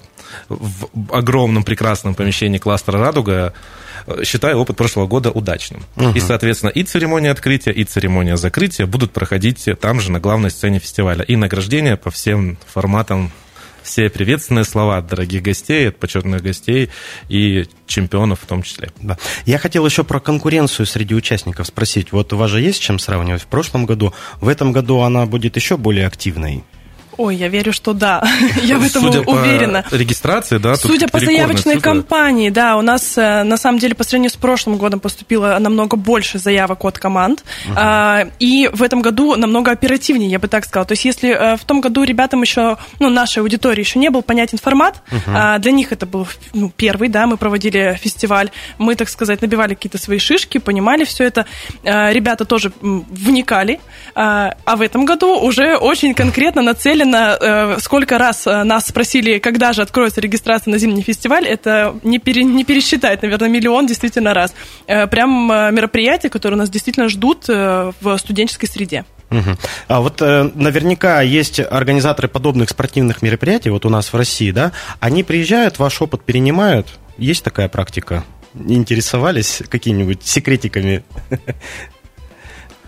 в 0.48 0.88
огромном 1.12 1.64
прекрасном 1.64 2.14
помещении 2.14 2.58
кластера 2.58 3.00
«Радуга», 3.00 3.52
считаю 4.24 4.58
опыт 4.58 4.76
прошлого 4.76 5.08
года 5.08 5.32
удачным. 5.32 5.82
Угу. 5.96 6.10
И, 6.10 6.20
соответственно, 6.20 6.70
и 6.70 6.84
церемония 6.84 7.32
открытия, 7.32 7.72
и 7.72 7.82
церемония 7.82 8.36
закрытия 8.36 8.86
будут 8.86 9.12
проходить 9.12 9.68
там 9.80 10.00
же, 10.00 10.12
на 10.12 10.20
главной 10.20 10.50
сцене 10.50 10.78
фестиваля. 10.78 11.24
И 11.24 11.34
награждения 11.34 11.96
по 11.96 12.12
всем 12.12 12.56
форматам 12.72 13.32
все 13.82 14.08
приветственные 14.08 14.64
слова 14.64 14.98
от 14.98 15.08
дорогих 15.08 15.42
гостей, 15.42 15.88
от 15.88 15.98
почетных 15.98 16.42
гостей 16.42 16.90
и 17.28 17.66
чемпионов 17.86 18.40
в 18.42 18.46
том 18.46 18.62
числе. 18.62 18.90
Да. 19.00 19.18
Я 19.44 19.58
хотел 19.58 19.84
еще 19.84 20.04
про 20.04 20.20
конкуренцию 20.20 20.86
среди 20.86 21.14
участников 21.14 21.66
спросить. 21.66 22.12
Вот 22.12 22.32
у 22.32 22.36
вас 22.36 22.50
же 22.50 22.60
есть 22.60 22.80
чем 22.80 22.98
сравнивать 22.98 23.42
в 23.42 23.46
прошлом 23.46 23.86
году? 23.86 24.14
В 24.40 24.48
этом 24.48 24.72
году 24.72 25.00
она 25.00 25.26
будет 25.26 25.56
еще 25.56 25.76
более 25.76 26.06
активной? 26.06 26.62
Ой, 27.20 27.36
я 27.36 27.48
верю, 27.48 27.70
что 27.74 27.92
да. 27.92 28.26
я 28.62 28.78
в 28.78 28.82
этом 28.82 29.02
Судя 29.02 29.20
уверена. 29.20 29.84
По 29.90 29.94
регистрации, 29.94 30.56
да? 30.56 30.74
Судя 30.74 31.06
по 31.06 31.20
заявочной 31.20 31.74
цифры. 31.74 31.80
кампании, 31.80 32.48
да, 32.48 32.78
у 32.78 32.80
нас 32.80 33.18
э, 33.18 33.42
на 33.42 33.58
самом 33.58 33.78
деле 33.78 33.94
по 33.94 34.04
сравнению 34.04 34.30
с 34.30 34.36
прошлым 34.36 34.78
годом 34.78 35.00
поступило 35.00 35.58
намного 35.60 35.98
больше 35.98 36.38
заявок 36.38 36.82
от 36.86 36.98
команд. 36.98 37.44
Uh-huh. 37.68 38.32
И 38.38 38.70
в 38.72 38.82
этом 38.82 39.02
году 39.02 39.36
намного 39.36 39.70
оперативнее, 39.70 40.30
я 40.30 40.38
бы 40.38 40.48
так 40.48 40.64
сказала. 40.64 40.86
То 40.86 40.92
есть, 40.92 41.04
если 41.04 41.28
э, 41.28 41.56
в 41.58 41.64
том 41.66 41.82
году 41.82 42.04
ребятам 42.04 42.40
еще, 42.40 42.78
ну, 43.00 43.10
нашей 43.10 43.40
аудитории 43.40 43.80
еще 43.80 43.98
не 43.98 44.08
был 44.08 44.22
понятен 44.22 44.56
формат, 44.56 45.02
uh-huh. 45.10 45.58
для 45.58 45.72
них 45.72 45.92
это 45.92 46.06
был 46.06 46.26
ну, 46.54 46.72
первый, 46.74 47.10
да, 47.10 47.26
мы 47.26 47.36
проводили 47.36 47.98
фестиваль, 48.00 48.50
мы, 48.78 48.94
так 48.94 49.10
сказать, 49.10 49.42
набивали 49.42 49.74
какие-то 49.74 49.98
свои 49.98 50.18
шишки, 50.18 50.56
понимали 50.56 51.04
все 51.04 51.24
это. 51.24 51.44
Ребята 51.82 52.46
тоже 52.46 52.72
вникали. 52.80 53.78
А 54.14 54.54
в 54.64 54.80
этом 54.80 55.04
году 55.04 55.38
уже 55.38 55.76
очень 55.76 56.14
конкретно 56.14 56.62
нацелен 56.62 57.09
Честно, 57.10 57.38
э, 57.40 57.76
сколько 57.80 58.18
раз 58.18 58.46
э, 58.46 58.62
нас 58.62 58.86
спросили, 58.86 59.38
когда 59.40 59.72
же 59.72 59.82
откроется 59.82 60.20
регистрация 60.20 60.70
на 60.70 60.78
зимний 60.78 61.02
фестиваль, 61.02 61.44
это 61.44 61.96
не, 62.04 62.20
пере, 62.20 62.44
не 62.44 62.64
пересчитать, 62.64 63.22
наверное, 63.22 63.48
миллион 63.48 63.86
действительно 63.86 64.32
раз. 64.32 64.54
Э, 64.86 65.08
прям 65.08 65.48
мероприятия, 65.74 66.28
которые 66.28 66.56
нас 66.56 66.70
действительно 66.70 67.08
ждут 67.08 67.48
в 67.48 68.18
студенческой 68.18 68.66
среде. 68.66 69.04
Угу. 69.30 69.56
А 69.88 70.00
вот 70.00 70.22
э, 70.22 70.50
наверняка 70.54 71.20
есть 71.22 71.58
организаторы 71.58 72.28
подобных 72.28 72.70
спортивных 72.70 73.22
мероприятий, 73.22 73.70
вот 73.70 73.84
у 73.84 73.88
нас 73.88 74.12
в 74.12 74.16
России, 74.16 74.52
да, 74.52 74.70
они 75.00 75.24
приезжают, 75.24 75.80
ваш 75.80 76.00
опыт 76.00 76.22
перенимают, 76.24 76.86
есть 77.18 77.42
такая 77.42 77.68
практика? 77.68 78.22
Интересовались 78.54 79.62
какими-нибудь 79.68 80.24
секретиками 80.24 81.02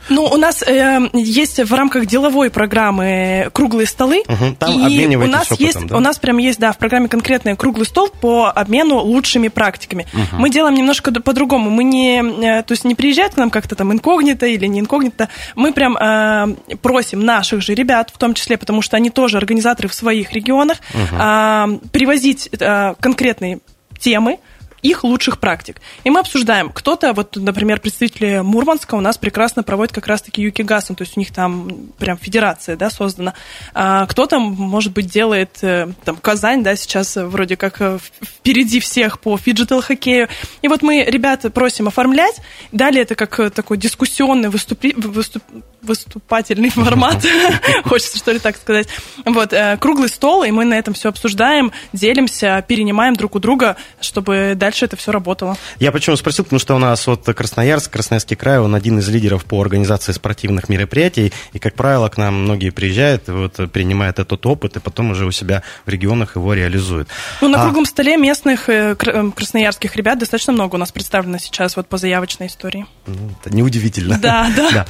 ну, 0.09 0.25
у 0.25 0.37
нас 0.37 0.63
э, 0.63 1.11
есть 1.13 1.59
в 1.59 1.75
рамках 1.75 2.07
деловой 2.07 2.51
программы 2.51 3.51
круглые 3.53 3.87
столы. 3.87 4.23
Угу, 4.29 4.57
там 4.59 4.89
и 4.89 5.17
у 5.17 5.27
нас 5.27 5.51
опытом, 5.51 5.67
есть, 5.67 5.87
да? 5.87 5.97
у 5.97 6.01
нас 6.01 6.19
прям 6.19 6.39
есть, 6.39 6.59
да, 6.59 6.73
в 6.73 6.79
программе 6.79 7.09
конкретный 7.09 7.57
круглый 7.57 7.87
стол 7.87 8.09
по 8.09 8.51
обмену 8.51 8.99
лучшими 8.99 9.49
практиками. 9.49 10.07
Угу. 10.13 10.41
Мы 10.41 10.51
делаем 10.51 10.75
немножко 10.75 11.13
по-другому. 11.13 11.71
Мы 11.71 11.85
не, 11.85 12.19
э, 12.21 12.63
то 12.63 12.73
есть 12.73 12.85
не 12.85 12.95
приезжает 12.95 13.35
к 13.35 13.37
нам 13.37 13.51
как-то 13.51 13.75
там 13.75 13.93
инкогнито 13.93 14.47
или 14.47 14.67
не 14.67 14.81
инкогнито. 14.81 15.29
Мы 15.55 15.73
прям 15.73 15.97
э, 15.97 16.55
просим 16.83 17.25
наших 17.25 17.63
же 17.63 17.75
ребят, 17.75 18.11
в 18.13 18.19
том 18.19 18.35
числе, 18.35 18.57
потому 18.57 18.83
что 18.83 18.97
они 18.97 19.11
тоже 19.11 19.37
организаторы 19.37 19.89
в 19.89 19.95
своих 19.95 20.33
регионах, 20.33 20.79
угу. 20.95 21.17
э, 21.21 21.79
привозить 21.93 22.49
э, 22.59 22.95
конкретные 23.01 23.61
темы, 23.99 24.39
их 24.83 25.05
лучших 25.05 25.39
практик. 25.39 25.81
И 26.03 26.11
мы 26.11 26.21
обсуждаем. 26.21 26.71
Кто-то, 26.71 27.13
вот, 27.13 27.37
например, 27.37 27.81
представители 27.81 28.41
Мурманска 28.41 28.97
у 28.97 29.01
нас 29.01 29.17
прекрасно 29.17 29.63
проводят 29.63 29.95
как 29.95 30.09
раз-таки 30.09 30.43
юкигассен, 30.43 30.97
то 30.97 31.03
есть 31.03 31.17
у 31.17 31.21
них 31.21 31.33
там 31.33 31.71
прям 31.99 32.19
федерация, 32.19 32.77
да, 32.77 32.91
создана. 32.91 33.35
А 33.75 34.07
кто-то, 34.07 34.41
может 34.41 34.93
быть, 34.93 35.07
делает, 35.07 35.59
э, 35.63 35.89
там, 36.05 36.17
Казань, 36.17 36.65
да, 36.65 36.75
сейчас 36.75 37.15
вроде 37.17 37.57
как 37.57 37.81
э, 37.81 37.99
впереди 38.23 38.81
всех 38.81 39.21
по 39.21 39.37
фиджитал-хоккею. 39.37 40.29
И 40.63 40.69
вот 40.69 40.83
мы 40.83 41.05
ребята 41.05 41.51
просим 41.51 41.87
оформлять. 41.87 42.41
Далее 42.73 43.03
это 43.03 43.15
как 43.15 43.39
э, 43.39 43.51
такой 43.51 43.79
дискуссионный 43.79 44.49
выступи... 44.49 44.95
выступ... 44.97 45.45
выступательный 45.81 46.71
формат, 46.71 47.25
хочется 47.85 48.19
что 48.19 48.33
ли 48.33 48.41
так 48.41 48.57
сказать. 48.57 48.89
Вот, 49.25 49.55
круглый 49.79 50.09
стол, 50.09 50.43
и 50.43 50.51
мы 50.51 50.65
на 50.65 50.75
этом 50.75 50.95
все 50.95 51.09
обсуждаем, 51.09 51.71
делимся, 51.93 52.65
перенимаем 52.67 53.15
друг 53.15 53.37
у 53.37 53.39
друга, 53.39 53.77
чтобы 54.01 54.55
дальше 54.57 54.72
дальше 54.73 54.87
это 54.87 54.97
все 54.97 55.13
работало. 55.13 55.57
Я 55.81 55.93
почему 55.93 56.17
спросил, 56.17 56.45
потому 56.45 56.59
что 56.59 56.75
у 56.75 56.79
нас 56.79 57.07
вот 57.07 57.25
Красноярск, 57.25 57.93
Красноярский 57.93 58.37
край, 58.37 58.59
он 58.59 58.75
один 58.75 58.99
из 59.01 59.09
лидеров 59.09 59.45
по 59.45 59.61
организации 59.61 60.13
спортивных 60.13 60.71
мероприятий, 60.71 61.31
и, 61.53 61.59
как 61.59 61.75
правило, 61.75 62.09
к 62.09 62.17
нам 62.17 62.45
многие 62.45 62.71
приезжают, 62.71 63.29
вот, 63.29 63.71
принимают 63.71 64.19
этот 64.19 64.47
опыт, 64.47 64.77
и 64.77 64.81
потом 64.81 65.11
уже 65.11 65.27
у 65.27 65.31
себя 65.31 65.63
в 65.85 65.91
регионах 65.91 66.37
его 66.37 66.55
реализуют. 66.55 67.09
Ну, 67.43 67.49
на 67.49 67.61
а... 67.61 67.65
круглом 67.65 67.85
столе 67.85 68.17
местных 68.17 68.71
э, 68.71 68.97
э, 68.99 69.31
красноярских 69.37 69.95
ребят 69.95 70.19
достаточно 70.19 70.55
много 70.55 70.77
у 70.77 70.79
нас 70.79 70.91
представлено 70.91 71.37
сейчас 71.37 71.77
вот 71.77 71.87
по 71.89 71.99
заявочной 71.99 72.47
истории. 72.47 72.87
Ну, 73.07 73.31
это 73.41 73.55
неудивительно. 73.55 74.19
Да, 74.19 74.51
да. 74.57 74.71
да. 74.73 74.87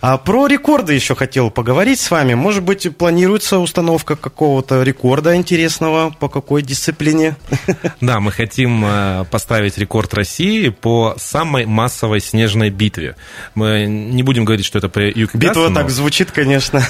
А 0.00 0.16
про 0.16 0.46
рекорды 0.46 0.94
еще 0.94 1.14
хотел 1.14 1.50
поговорить 1.50 2.00
с 2.00 2.10
вами. 2.10 2.32
Может 2.32 2.62
быть, 2.62 2.96
планируется 2.96 3.58
установка 3.58 4.16
какого-то 4.16 4.82
рекорда 4.82 5.36
интересного 5.36 6.10
по 6.18 6.30
какой 6.30 6.62
дисциплине? 6.62 7.36
Да, 8.00 8.20
мы 8.20 8.30
хотим 8.30 8.84
э, 8.84 9.25
поставить 9.30 9.78
рекорд 9.78 10.14
России 10.14 10.68
по 10.68 11.14
самой 11.18 11.66
массовой 11.66 12.20
снежной 12.20 12.70
битве. 12.70 13.16
Мы 13.54 13.86
не 13.86 14.22
будем 14.22 14.44
говорить, 14.44 14.66
что 14.66 14.78
это 14.78 14.88
при 14.88 15.12
Юг 15.18 15.34
Битва 15.34 15.72
так 15.72 15.90
звучит, 15.90 16.30
конечно. 16.30 16.82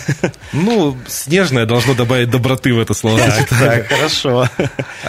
Ну, 0.53 0.97
снежная 1.07 1.67
должно 1.67 1.95
добавить 1.95 2.31
доброты 2.31 2.73
в 2.73 2.81
это 2.81 2.95
слово. 2.95 3.19
Так, 3.19 3.49
так, 3.49 3.89
хорошо. 3.89 4.49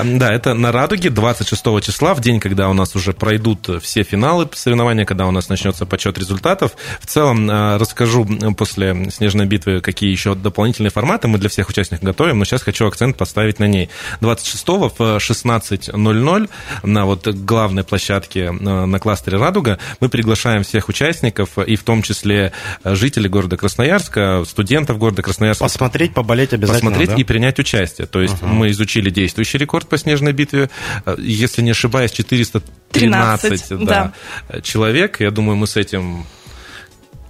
Да, 0.04 0.34
это 0.34 0.54
на 0.54 0.72
Радуге 0.72 1.10
26 1.10 1.82
числа, 1.82 2.14
в 2.14 2.22
день, 2.22 2.40
когда 2.40 2.70
у 2.70 2.74
нас 2.74 2.96
уже 2.96 3.14
пройдут 3.14 3.70
все 3.82 4.04
финалы 4.04 4.48
соревнования, 4.54 5.06
когда 5.06 5.26
у 5.28 5.32
нас 5.32 5.50
начнется 5.50 5.86
подсчет 5.86 6.18
результатов. 6.18 6.74
В 7.00 7.06
целом, 7.06 7.50
э, 7.50 7.78
расскажу 7.78 8.26
после 8.58 9.10
снежной 9.12 9.46
битвы, 9.46 9.82
какие 9.82 10.12
еще 10.12 10.36
дополнительные 10.36 10.92
форматы 10.92 11.28
мы 11.28 11.38
для 11.38 11.50
всех 11.50 11.70
участников 11.70 12.06
готовим, 12.06 12.40
но 12.40 12.46
сейчас 12.46 12.64
хочу 12.64 12.88
акцент 12.88 13.18
поставить 13.18 13.60
на 13.60 13.66
ней. 13.68 13.90
26 14.22 14.68
в 14.98 15.18
16.00 15.18 16.50
на 16.84 17.06
вот 17.06 17.17
вот 17.26 17.36
главной 17.36 17.84
площадке 17.84 18.46
э, 18.46 18.52
на 18.52 19.00
кластере 19.00 19.38
«Радуга» 19.38 19.80
мы 20.00 20.10
приглашаем 20.10 20.64
всех 20.64 20.90
участников, 20.90 21.58
и 21.58 21.76
в 21.76 21.84
том 21.84 22.02
числе 22.02 22.52
э, 22.84 22.96
жителей 22.96 23.30
города 23.30 23.58
Красноярска, 23.58 24.44
студентов 24.48 24.98
города 24.98 25.22
Красноярска. 25.22 25.64
Посмотреть, 25.64 26.14
поболеть 26.14 26.54
обязательно, 26.54 26.92
Посмотреть 26.92 27.16
да? 27.16 27.22
и 27.22 27.24
принять 27.24 27.60
участие. 27.60 28.08
То 28.08 28.22
есть 28.22 28.36
uh-huh. 28.36 28.48
мы 28.48 28.72
изучили 28.72 29.10
действующий 29.10 29.58
рекорд 29.58 29.88
по 29.88 29.98
снежной 29.98 30.34
битве. 30.34 30.70
Э, 31.06 31.16
если 31.20 31.62
не 31.62 31.72
ошибаюсь, 31.72 32.12
413 32.12 32.70
13, 32.92 33.86
да, 33.86 34.14
да. 34.50 34.62
человек. 34.62 35.20
Я 35.20 35.32
думаю, 35.32 35.58
мы 35.58 35.68
с 35.68 35.76
этим 35.76 36.26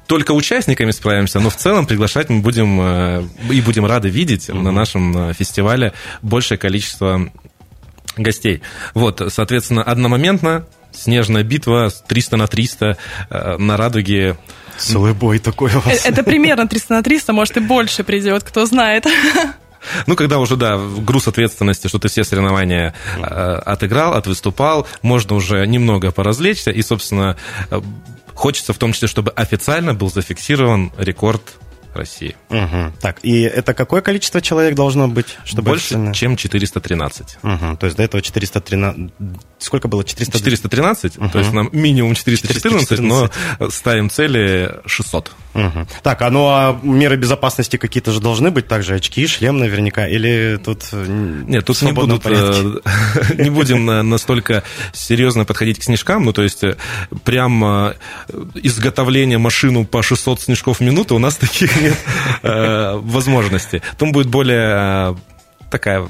только 0.08 0.32
участниками 0.32 0.92
справимся, 0.92 1.40
но 1.40 1.50
в 1.50 1.58
целом 1.58 1.86
приглашать 1.86 2.30
мы 2.30 2.40
будем 2.40 3.30
и 3.52 3.62
будем 3.62 3.86
рады 3.86 4.08
видеть 4.08 4.48
mm-hmm. 4.48 4.62
на 4.62 4.72
нашем 4.72 5.34
фестивале 5.34 5.92
большее 6.22 6.58
количество 6.58 7.30
гостей. 8.18 8.62
Вот, 8.94 9.22
соответственно, 9.30 9.84
одномоментно 9.84 10.66
снежная 10.92 11.44
битва 11.44 11.92
300 12.08 12.38
на 12.38 12.48
300 12.48 12.98
э, 13.30 13.58
на 13.58 13.78
радуге. 13.78 14.38
Целый 14.78 15.14
бой 15.14 15.40
такой 15.40 15.74
у 15.74 15.80
вас. 15.80 16.06
Э, 16.06 16.10
это 16.10 16.24
примерно 16.24 16.68
300 16.68 16.94
на 16.94 17.04
300, 17.04 17.34
может 17.34 17.58
и 17.58 17.60
больше 17.60 18.04
придет, 18.04 18.44
кто 18.44 18.66
знает. 18.66 19.06
Ну, 20.06 20.16
когда 20.16 20.40
уже, 20.40 20.58
да, 20.58 20.78
груз 20.78 21.28
ответственности, 21.28 21.88
что 21.88 22.00
ты 22.00 22.10
все 22.10 22.24
соревнования 22.24 22.94
э, 23.16 23.22
отыграл, 23.22 24.16
отвыступал, 24.16 24.88
можно 25.02 25.36
уже 25.36 25.66
немного 25.66 26.12
поразвлечься, 26.12 26.72
и, 26.72 26.82
собственно, 26.82 27.38
э, 27.70 27.80
хочется 28.34 28.74
в 28.74 28.78
том 28.78 28.92
числе, 28.92 29.08
чтобы 29.08 29.32
официально 29.32 29.94
был 29.94 30.10
зафиксирован 30.10 30.92
рекорд 30.98 31.42
России. 31.98 32.36
Угу. 32.50 32.94
Так, 33.02 33.20
и 33.24 33.42
это 33.42 33.74
какое 33.74 34.02
количество 34.02 34.42
человек 34.42 34.76
должно 34.76 35.08
быть? 35.08 35.38
Чтобы 35.44 35.70
Больше, 35.70 35.86
официально... 35.86 36.14
чем 36.14 36.38
413. 36.38 37.38
Угу. 37.44 37.78
То 37.78 37.86
есть 37.86 37.98
до 37.98 38.04
этого 38.04 38.22
413... 38.22 39.12
Сколько 39.60 39.88
было? 39.88 40.04
400... 40.04 40.38
413, 40.38 41.18
угу. 41.18 41.30
то 41.30 41.40
есть 41.40 41.52
нам 41.52 41.70
минимум 41.72 42.16
414, 42.16 42.88
414, 42.88 43.00
но 43.00 43.70
ставим 43.70 44.10
цели 44.10 44.76
600. 44.86 45.32
Угу. 45.58 45.88
Так, 46.04 46.22
а 46.22 46.30
ну 46.30 46.48
а 46.48 46.80
меры 46.84 47.18
безопасности 47.18 47.78
какие-то 47.78 48.12
же 48.12 48.20
должны 48.20 48.52
быть 48.52 48.68
также, 48.68 48.96
очки, 48.96 49.26
шлем 49.26 49.58
наверняка, 49.58 50.08
или 50.08 50.60
тут 50.64 50.84
Нет, 50.94 51.66
тут 51.66 51.82
не 51.82 51.92
будут, 51.92 52.24
э, 52.26 52.80
не 53.38 53.50
будем 53.50 53.86
настолько 54.08 54.64
серьезно 54.94 55.46
подходить 55.46 55.80
к 55.80 55.84
снежкам, 55.84 56.26
ну 56.26 56.34
то 56.34 56.44
есть 56.44 56.64
э, 56.64 56.76
прям 57.24 57.64
э, 57.66 57.94
изготовление 58.56 59.40
машину 59.40 59.86
по 59.86 60.04
600 60.04 60.42
снежков 60.42 60.78
в 60.78 60.82
минуту 60.82 61.16
у 61.16 61.20
нас 61.20 61.38
таких 61.38 61.76
нет 61.90 63.02
возможности. 63.04 63.82
Там 63.98 64.12
будет 64.12 64.28
более 64.28 65.16
такая 65.70 66.08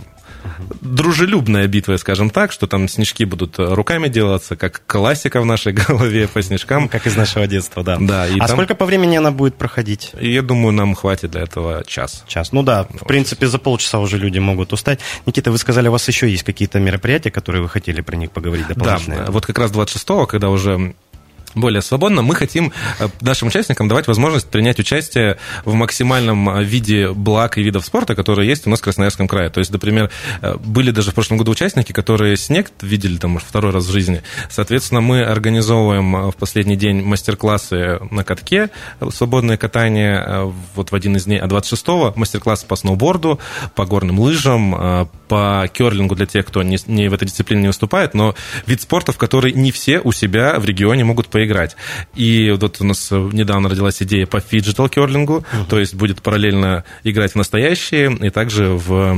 дружелюбная 0.82 1.68
битва, 1.68 1.98
скажем 1.98 2.30
так, 2.30 2.52
что 2.52 2.68
там 2.68 2.88
снежки 2.88 3.26
будут 3.26 3.56
руками 3.58 4.08
делаться, 4.08 4.56
как 4.56 4.82
классика 4.86 5.42
в 5.42 5.46
нашей 5.46 5.74
голове 5.88 6.28
по 6.28 6.42
снежкам. 6.42 6.90
Как 6.90 7.08
из 7.08 7.16
нашего 7.16 7.48
детства, 7.48 7.84
да. 7.84 7.98
да 8.00 8.28
и 8.28 8.36
а 8.36 8.48
там... 8.48 8.50
сколько 8.50 8.76
по 8.76 8.86
времени 8.86 9.18
она 9.18 9.32
будет 9.32 9.56
проходить? 9.56 10.12
Я 10.20 10.42
думаю, 10.42 10.74
нам 10.74 10.96
хватит 10.96 11.32
для 11.32 11.42
этого 11.42 11.84
час. 11.86 12.24
Час. 12.28 12.52
Ну 12.52 12.63
да, 12.63 12.88
в 12.90 13.06
принципе, 13.06 13.48
за 13.48 13.60
полчаса 13.60 14.00
уже 14.00 14.18
люди 14.18 14.40
могут 14.40 14.74
устать. 14.74 15.00
Никита, 15.26 15.52
вы 15.52 15.58
сказали, 15.58 15.88
у 15.88 15.92
вас 15.92 16.08
еще 16.08 16.30
есть 16.30 16.44
какие-то 16.44 16.80
мероприятия, 16.80 17.32
которые 17.32 17.62
вы 17.62 17.70
хотели 17.70 18.02
про 18.02 18.16
них 18.16 18.32
поговорить 18.32 18.68
дополнительно? 18.68 19.26
Да, 19.26 19.32
вот 19.32 19.46
как 19.46 19.58
раз 19.60 19.72
26-го, 19.72 20.26
когда 20.26 20.50
уже 20.50 20.96
более 21.60 21.82
свободно. 21.82 22.22
Мы 22.22 22.36
хотим 22.36 22.72
э, 23.00 23.08
нашим 23.22 23.50
участникам 23.50 23.88
давать 23.88 24.08
возможность 24.08 24.48
принять 24.50 24.80
участие 24.80 25.38
в 25.65 25.74
максимальном 25.74 26.50
э, 26.50 26.63
виде 26.63 27.12
благ 27.12 27.58
и 27.58 27.63
видов 27.63 27.86
спорта, 27.86 28.15
которые 28.15 28.48
есть 28.48 28.67
у 28.67 28.70
нас 28.70 28.80
в 28.80 28.84
Красноярском 28.84 29.28
крае. 29.28 29.50
То 29.50 29.60
есть, 29.60 29.72
например, 29.72 30.10
э, 30.41 30.56
были 30.58 30.91
даже 30.91 31.12
в 31.12 31.13
прошлом 31.13 31.38
году 31.38 31.52
участники, 31.52 31.91
которые 31.91 32.38
снег 32.38 32.72
видели 32.82 33.17
там 33.17 33.38
второй 33.39 33.72
раз 33.72 33.86
в 33.86 33.91
жизни. 33.91 34.24
Соответственно, 34.50 35.02
мы 35.02 35.24
организовываем 35.24 36.32
в 36.32 36.36
последний 36.36 36.76
день 36.76 37.02
мастер-классы 37.02 38.00
на 38.12 38.24
катке, 38.24 38.70
свободное 39.12 39.58
катание 39.58 40.54
вот 40.76 40.91
в 40.91 40.96
один 40.96 41.15
из 41.15 41.26
дней, 41.26 41.39
а 41.39 41.48
26-го 41.48 42.13
мастер-классы 42.15 42.65
по 42.65 42.76
сноуборду, 42.76 43.39
по 43.76 43.86
горным 43.86 44.20
лыжам, 44.20 45.10
по 45.28 45.70
керлингу 45.74 46.15
для 46.15 46.26
тех, 46.26 46.46
кто 46.46 46.63
не, 46.63 46.78
не 46.88 47.10
в 47.10 47.13
этой 47.13 47.26
дисциплине 47.26 47.63
не 47.63 47.67
выступает, 47.67 48.13
но 48.13 48.36
вид 48.65 48.82
спорта, 48.82 49.12
в 49.12 49.17
который 49.17 49.54
не 49.54 49.72
все 49.72 50.00
у 50.00 50.12
себя 50.12 50.60
в 50.60 50.65
регионе 50.65 51.04
могут 51.04 51.28
поиграть. 51.28 51.46
И 52.15 52.51
вот 52.60 52.81
у 52.81 52.83
нас 52.86 53.12
недавно 53.12 53.69
родилась 53.69 54.01
идея 54.01 54.25
по 54.25 54.39
фиджитал 54.39 54.89
керлингу, 54.89 55.39
uh-huh. 55.39 55.67
то 55.69 55.79
есть 55.79 55.95
будет 55.95 56.21
параллельно 56.21 56.83
играть 57.03 57.33
в 57.33 57.36
настоящие 57.36 58.15
и 58.15 58.29
также 58.29 58.69
в 58.69 59.17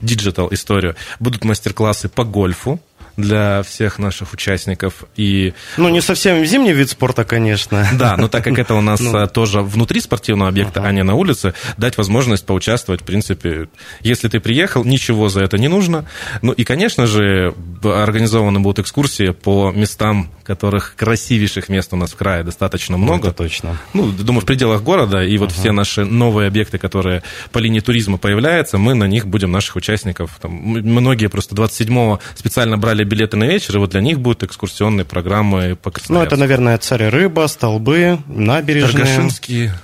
digital 0.00 0.52
историю. 0.52 0.96
Будут 1.20 1.44
мастер-классы 1.44 2.08
по 2.08 2.24
гольфу, 2.24 2.80
для 3.16 3.62
всех 3.62 3.98
наших 3.98 4.32
участников. 4.32 5.04
И... 5.16 5.52
Ну, 5.76 5.88
не 5.88 6.00
совсем 6.00 6.44
зимний 6.44 6.72
вид 6.72 6.90
спорта, 6.90 7.24
конечно. 7.24 7.86
Да, 7.94 8.16
но 8.16 8.28
так 8.28 8.44
как 8.44 8.58
это 8.58 8.74
у 8.74 8.80
нас 8.80 9.00
ну... 9.04 9.16
А, 9.16 9.26
тоже 9.26 9.60
внутри 9.60 10.00
спортивного 10.00 10.48
объекта, 10.48 10.80
ага. 10.80 10.88
а 10.88 10.92
не 10.92 11.02
на 11.02 11.14
улице, 11.14 11.54
дать 11.76 11.96
возможность 11.96 12.44
поучаствовать, 12.44 13.02
в 13.02 13.04
принципе. 13.04 13.68
Если 14.00 14.28
ты 14.28 14.40
приехал, 14.40 14.84
ничего 14.84 15.28
за 15.28 15.42
это 15.42 15.58
не 15.58 15.68
нужно. 15.68 16.06
Ну 16.42 16.52
и, 16.52 16.64
конечно 16.64 17.06
же, 17.06 17.54
организованы 17.82 18.60
будут 18.60 18.80
экскурсии 18.80 19.30
по 19.30 19.70
местам, 19.72 20.30
которых 20.42 20.94
красивейших 20.96 21.68
мест 21.68 21.92
у 21.92 21.96
нас 21.96 22.12
в 22.12 22.16
крае 22.16 22.42
достаточно 22.42 22.96
много. 22.96 23.24
Ну, 23.24 23.28
это 23.30 23.36
точно. 23.36 23.78
Ну, 23.92 24.10
думаю, 24.10 24.42
в 24.42 24.46
пределах 24.46 24.82
города. 24.82 25.22
И 25.22 25.36
вот 25.38 25.50
ага. 25.50 25.60
все 25.60 25.72
наши 25.72 26.04
новые 26.04 26.48
объекты, 26.48 26.78
которые 26.78 27.22
по 27.52 27.58
линии 27.58 27.80
туризма 27.80 28.18
появляются, 28.18 28.78
мы 28.78 28.94
на 28.94 29.04
них 29.04 29.26
будем 29.26 29.52
наших 29.52 29.76
участников. 29.76 30.38
Там, 30.40 30.52
многие 30.52 31.28
просто 31.28 31.54
27-го 31.54 32.20
специально 32.34 32.76
брали 32.76 33.03
покупали 33.04 33.14
билеты 33.14 33.36
на 33.36 33.44
вечер, 33.44 33.76
и 33.76 33.78
вот 33.78 33.90
для 33.90 34.00
них 34.00 34.20
будут 34.20 34.42
экскурсионные 34.42 35.04
программы 35.04 35.76
по 35.76 35.90
Красноярску. 35.90 36.14
Ну, 36.14 36.22
это, 36.22 36.36
наверное, 36.36 36.78
царь 36.78 37.08
рыба, 37.08 37.46
столбы, 37.46 38.18
набережные. 38.26 39.04
Торгашинские 39.04 39.74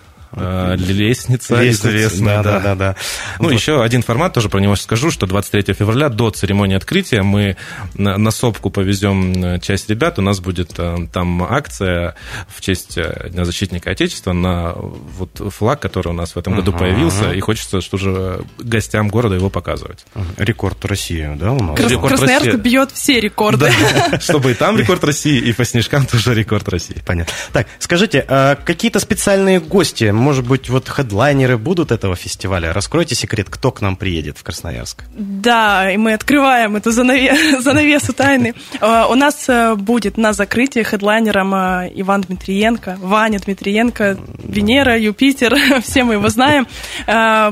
лестница, 0.76 1.60
Лестница, 1.60 1.88
известная. 1.90 2.42
да, 2.42 2.52
да, 2.54 2.60
да, 2.60 2.74
да. 2.74 2.96
Ну, 3.38 3.44
Вот. 3.46 3.52
еще 3.52 3.82
один 3.82 4.02
формат 4.02 4.32
тоже 4.34 4.48
про 4.48 4.58
него 4.60 4.76
скажу, 4.76 5.10
что 5.10 5.26
23 5.26 5.74
февраля 5.74 6.08
до 6.08 6.30
церемонии 6.30 6.76
открытия 6.76 7.22
мы 7.22 7.56
на, 7.94 8.16
на 8.18 8.30
сопку 8.30 8.70
повезем 8.70 9.32
э, 9.44 9.60
часть 9.60 9.88
ребят. 9.90 10.18
У 10.18 10.22
нас 10.22 10.40
будет 10.40 10.72
э, 10.78 10.96
там 11.12 11.42
акция 11.42 12.14
в 12.48 12.60
честь 12.60 12.96
э, 12.98 13.28
Дня 13.30 13.44
защитника 13.44 13.90
Отечества 13.90 14.32
на 14.32 14.72
вот 14.72 15.30
флаг, 15.52 15.80
который 15.80 16.08
у 16.08 16.12
нас 16.12 16.34
в 16.34 16.38
этом 16.38 16.54
году 16.56 16.70
Ага. 16.70 16.80
появился. 16.80 17.32
И 17.32 17.40
хочется, 17.40 17.80
что 17.80 17.96
же 17.96 18.42
гостям 18.58 19.08
города 19.08 19.34
его 19.34 19.50
показывать. 19.50 20.04
Рекорд 20.36 20.84
России, 20.84 21.30
да, 21.36 21.52
у 21.52 21.62
нас? 21.62 21.76
Крас- 21.76 21.90
Рекорд 21.90 22.08
Красноярск 22.08 22.46
России. 22.46 22.58
бьет 22.60 22.90
все 22.92 23.20
рекорды. 23.20 23.70
Чтобы 24.20 24.52
и 24.52 24.54
там 24.54 24.78
рекорд 24.78 25.02
России, 25.04 25.38
и 25.38 25.52
по 25.52 25.64
снежкам 25.64 26.06
тоже 26.06 26.34
рекорд 26.34 26.68
России. 26.68 26.96
Понятно. 27.04 27.32
Так, 27.52 27.66
скажите, 27.78 28.24
а 28.28 28.56
какие-то 28.56 29.00
специальные 29.00 29.60
гости, 29.60 30.04
может 30.10 30.29
быть, 30.38 30.68
вот 30.70 30.88
хедлайнеры 30.88 31.58
будут 31.58 31.90
этого 31.92 32.16
фестиваля? 32.16 32.72
Раскройте 32.72 33.14
секрет, 33.14 33.48
кто 33.50 33.70
к 33.72 33.80
нам 33.80 33.96
приедет 33.96 34.38
в 34.38 34.42
Красноярск. 34.42 35.04
Да, 35.16 35.90
и 35.90 35.96
мы 35.96 36.14
открываем 36.14 36.76
эту 36.76 36.90
занаве- 36.90 37.60
занавесу 37.60 38.12
тайны. 38.12 38.54
Э, 38.80 39.04
У 39.10 39.14
нас 39.14 39.48
э, 39.48 39.74
будет 39.74 40.16
на 40.16 40.32
закрытии 40.32 40.82
хедлайнером 40.82 41.54
э, 41.54 41.90
Иван 41.96 42.22
Дмитриенко, 42.22 42.96
Ваня 43.00 43.38
Дмитриенко, 43.40 44.16
Венера, 44.42 44.98
Юпитер, 44.98 45.56
все 45.82 46.04
мы 46.04 46.14
его 46.14 46.28
знаем. 46.28 46.66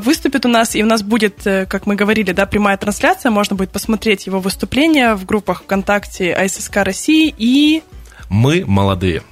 Выступит 0.04 0.46
у 0.46 0.48
нас, 0.48 0.74
и 0.74 0.82
у 0.82 0.86
нас 0.86 1.02
будет, 1.02 1.42
как 1.44 1.86
мы 1.86 1.94
говорили, 1.96 2.32
да, 2.32 2.46
прямая 2.46 2.76
трансляция, 2.76 3.30
можно 3.30 3.56
будет 3.56 3.70
посмотреть 3.70 4.26
его 4.26 4.40
выступления 4.40 5.14
в 5.14 5.24
группах 5.24 5.62
ВКонтакте 5.62 6.32
АССК 6.32 6.76
России 6.78 7.34
и 7.36 7.82
Мы 8.28 8.64
молодые. 8.66 9.22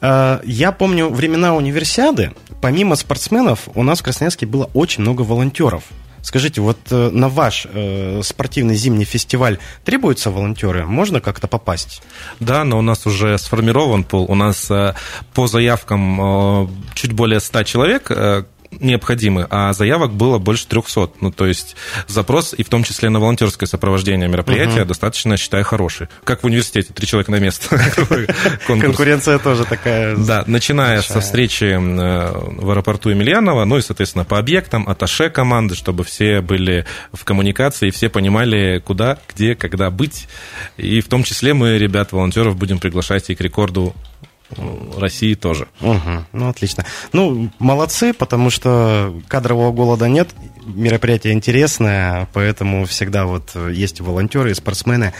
А, 0.00 0.40
Я 0.44 0.72
помню 0.72 1.08
времена 1.08 1.54
универсиады, 1.54 2.32
помимо 2.60 2.96
спортсменов, 2.96 3.68
у 3.74 3.82
нас 3.82 4.00
в 4.00 4.02
Красноярске 4.02 4.46
было 4.46 4.70
очень 4.74 5.02
много 5.02 5.22
волонтеров. 5.22 5.84
Скажите, 6.22 6.62
вот 6.62 6.78
э, 6.90 7.10
на 7.10 7.28
ваш 7.28 7.66
э, 7.70 8.22
спортивный 8.24 8.76
зимний 8.76 9.04
фестиваль 9.04 9.58
требуются 9.84 10.30
волонтеры? 10.30 10.86
Можно 10.86 11.20
как-то 11.20 11.48
попасть? 11.48 12.02
Да, 12.40 12.64
но 12.64 12.78
у 12.78 12.82
нас 12.82 13.06
уже 13.06 13.36
сформирован 13.36 14.04
пул. 14.04 14.24
У 14.30 14.34
нас 14.34 14.70
по 15.34 15.46
заявкам 15.46 16.70
чуть 16.94 17.12
более 17.12 17.40
100 17.40 17.62
человек 17.64 18.10
необходимы, 18.80 19.46
а 19.50 19.72
заявок 19.72 20.12
было 20.12 20.38
больше 20.38 20.66
300. 20.66 21.10
Ну, 21.20 21.30
то 21.30 21.46
есть 21.46 21.76
запрос, 22.06 22.54
и 22.56 22.62
в 22.62 22.68
том 22.68 22.84
числе 22.84 23.10
на 23.10 23.20
волонтерское 23.20 23.66
сопровождение 23.66 24.28
мероприятия, 24.28 24.84
достаточно, 24.84 25.36
считаю, 25.36 25.64
хороший. 25.64 26.08
Как 26.24 26.42
в 26.42 26.46
университете, 26.46 26.92
три 26.92 27.06
человека 27.06 27.30
на 27.30 27.40
место. 27.40 27.76
Конкуренция 28.66 29.38
тоже 29.38 29.64
такая. 29.64 30.16
Да, 30.16 30.44
начиная 30.46 31.02
со 31.02 31.20
встречи 31.20 31.64
э, 31.64 31.78
в 31.78 32.70
аэропорту 32.70 33.10
Емельянова, 33.10 33.64
ну 33.64 33.78
и, 33.78 33.82
соответственно, 33.82 34.24
по 34.24 34.38
объектам, 34.38 34.88
аташе 34.88 35.30
команды, 35.30 35.74
чтобы 35.74 36.04
все 36.04 36.40
были 36.40 36.86
в 37.12 37.24
коммуникации, 37.24 37.90
все 37.90 38.08
понимали, 38.08 38.82
куда, 38.84 39.18
где, 39.28 39.54
когда 39.54 39.90
быть. 39.90 40.28
И 40.76 41.00
в 41.00 41.08
том 41.08 41.24
числе 41.24 41.54
мы 41.54 41.78
ребят, 41.78 42.12
волонтеров, 42.12 42.56
будем 42.56 42.78
приглашать 42.78 43.30
и 43.30 43.34
к 43.34 43.40
рекорду 43.40 43.94
России 44.98 45.34
тоже. 45.34 45.68
Мгм. 45.80 46.26
Ну, 46.32 46.48
отлично. 46.48 46.84
Ну, 47.12 47.50
молодцы, 47.58 48.12
потому 48.12 48.50
что 48.50 49.14
кадрового 49.28 49.72
голода 49.72 50.08
нет, 50.08 50.30
мероприятие 50.66 51.32
интересное, 51.32 52.28
поэтому 52.32 52.84
всегда 52.86 53.26
вот 53.26 53.54
есть 53.70 54.00
волонтеры, 54.00 54.50
и 54.50 54.54
спортсмены. 54.54 55.12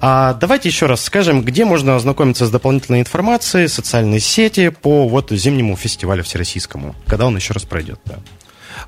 А 0.00 0.34
давайте 0.34 0.68
еще 0.68 0.86
раз 0.86 1.02
скажем, 1.02 1.42
где 1.42 1.64
можно 1.64 1.96
ознакомиться 1.96 2.46
с 2.46 2.50
дополнительной 2.50 3.00
информацией, 3.00 3.68
социальные 3.68 4.20
сети 4.20 4.68
по 4.68 5.08
вот 5.08 5.30
зимнему 5.30 5.76
фестивалю 5.76 6.22
всероссийскому, 6.22 6.94
когда 7.06 7.26
он 7.26 7.36
еще 7.36 7.54
раз 7.54 7.64
пройдет. 7.64 8.00
Да. 8.04 8.18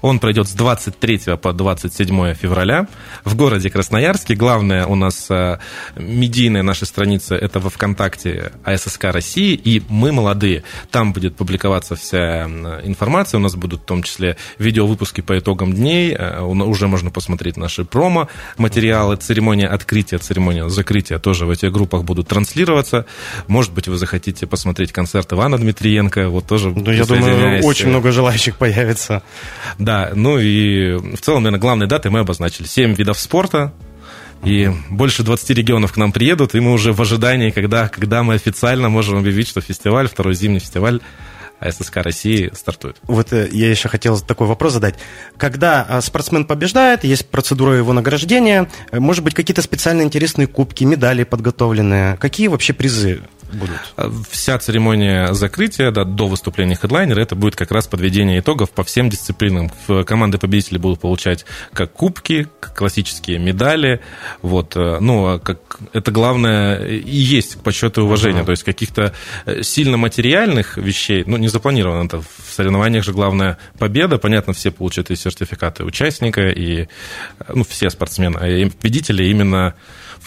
Он 0.01 0.19
пройдет 0.19 0.49
с 0.49 0.53
23 0.53 1.37
по 1.41 1.53
27 1.53 2.35
февраля 2.35 2.87
в 3.25 3.37
городе 3.37 3.71
Красноярске. 3.71 4.35
Главная 4.35 4.87
у 4.87 4.95
нас 4.95 5.27
э, 5.31 5.59
медийная 5.97 6.63
наша 6.63 6.87
страница 6.87 7.35
это 7.35 7.61
во 7.61 7.71
ВКонтакте 7.71 8.53
АССК 8.65 9.05
России 9.05 9.55
и 9.55 9.83
«Мы 9.89 10.13
молодые». 10.13 10.63
Там 10.91 11.13
будет 11.13 11.37
публиковаться 11.37 11.97
вся 11.97 12.45
информация. 12.85 13.39
У 13.39 13.43
нас 13.43 13.55
будут 13.57 13.83
в 13.83 13.85
том 13.85 14.03
числе 14.03 14.37
видеовыпуски 14.59 15.21
по 15.21 15.39
итогам 15.39 15.73
дней. 15.73 16.15
Э, 16.17 16.43
Уже 16.43 16.89
можно 16.89 17.11
посмотреть 17.11 17.57
наши 17.57 17.85
промо-материалы. 17.85 19.17
Церемония 19.17 19.69
открытия, 19.69 20.19
церемония 20.19 20.69
закрытия 20.69 21.19
тоже 21.19 21.47
в 21.47 21.51
этих 21.51 21.73
группах 21.73 22.05
будут 22.05 22.29
транслироваться. 22.29 23.07
Может 23.47 23.73
быть, 23.73 23.89
вы 23.89 23.97
захотите 23.97 24.47
посмотреть 24.47 24.93
концерт 24.93 25.33
Ивана 25.33 25.59
Дмитриенко. 25.59 26.29
Вот 26.29 26.47
тоже 26.47 26.71
Ну, 26.71 26.91
я 26.93 27.05
думаю, 27.05 27.65
очень 27.65 27.89
много 27.89 28.13
желающих 28.13 28.57
появится. 28.57 29.23
Да, 29.89 30.11
ну 30.15 30.39
и 30.39 30.97
в 31.17 31.19
целом, 31.23 31.45
наверное, 31.45 31.63
главные 31.63 31.87
даты 31.87 32.11
мы 32.11 32.19
обозначили. 32.19 32.67
Семь 32.67 32.93
видов 32.93 33.19
спорта, 33.19 33.73
и 34.45 34.71
больше 34.91 35.23
20 35.23 35.49
регионов 35.57 35.95
к 35.95 35.97
нам 35.97 36.13
приедут, 36.13 36.55
и 36.55 36.61
мы 36.61 36.75
уже 36.75 36.93
в 36.93 37.01
ожидании, 37.01 37.49
когда, 37.49 37.89
когда 37.89 38.23
мы 38.23 38.35
официально 38.35 38.91
можем 38.91 39.17
объявить, 39.17 39.49
что 39.49 39.63
фестиваль, 39.63 40.07
второй 40.07 40.35
зимний 40.35 40.59
фестиваль 40.59 41.01
АССК 41.59 41.97
России 41.97 42.51
стартует. 42.55 42.99
Вот 43.05 43.33
э, 43.33 43.49
я 43.51 43.71
еще 43.71 43.89
хотел 43.89 44.21
такой 44.21 44.47
вопрос 44.47 44.75
задать. 44.75 44.97
Когда 45.39 45.87
а, 45.89 46.03
спортсмен 46.03 46.45
побеждает, 46.45 47.05
есть 47.05 47.27
процедура 47.31 47.75
его 47.75 47.95
награждения, 47.95 48.69
э, 48.91 49.01
может 49.01 49.25
быть, 49.25 49.33
какие-то 49.33 49.63
специально 49.63 50.03
интересные 50.03 50.49
кубки, 50.49 50.85
медали 50.85 51.25
подготовленные. 51.25 52.19
Какие 52.19 52.49
вообще 52.49 52.75
призы 52.75 53.23
будут? 53.53 53.79
Вся 54.31 54.59
церемония 54.59 55.33
закрытия 55.35 55.91
да, 55.91 56.05
до 56.05 56.27
выступления 56.27 56.77
хедлайнера, 56.77 57.21
это 57.21 57.35
будет 57.35 57.57
как 57.57 57.71
раз 57.71 57.87
подведение 57.87 58.41
итогов 58.41 58.71
по 58.71 58.85
всем 58.85 59.09
дисциплинам. 59.09 59.71
Команды 60.07 60.39
победителей 60.39 60.79
будут 60.79 61.01
получать 61.01 61.45
как 61.73 61.93
кубки, 61.93 62.49
как 62.61 62.77
классические 62.77 63.39
медали. 63.39 64.01
Вот, 64.43 64.77
э, 64.77 64.99
ну, 65.01 65.27
а 65.27 65.39
как, 65.39 65.81
это 65.93 66.11
главное 66.11 66.87
и 66.87 67.17
есть 67.17 67.57
к 67.57 67.61
почету 67.61 68.03
и 68.03 68.05
уважению. 68.05 68.45
То 68.45 68.53
есть 68.53 68.65
каких-то 68.65 69.15
э, 69.47 69.63
сильно 69.63 69.97
материальных 69.97 70.77
вещей, 70.77 71.25
ну, 71.27 71.37
не 71.37 71.49
запланировано 71.49 72.07
это. 72.07 72.21
В 72.21 72.53
соревнованиях 72.53 73.05
же 73.05 73.13
главная 73.13 73.59
победа. 73.79 74.19
Понятно, 74.19 74.53
все 74.53 74.71
получат 74.71 75.11
и 75.11 75.17
сертификаты 75.17 75.85
участника, 75.85 76.51
и 76.51 76.83
э, 76.83 76.87
ну, 77.55 77.65
все 77.65 77.91
спортсмены. 77.91 78.63
И 78.63 78.71
победители 78.71 79.25
именно 79.25 79.75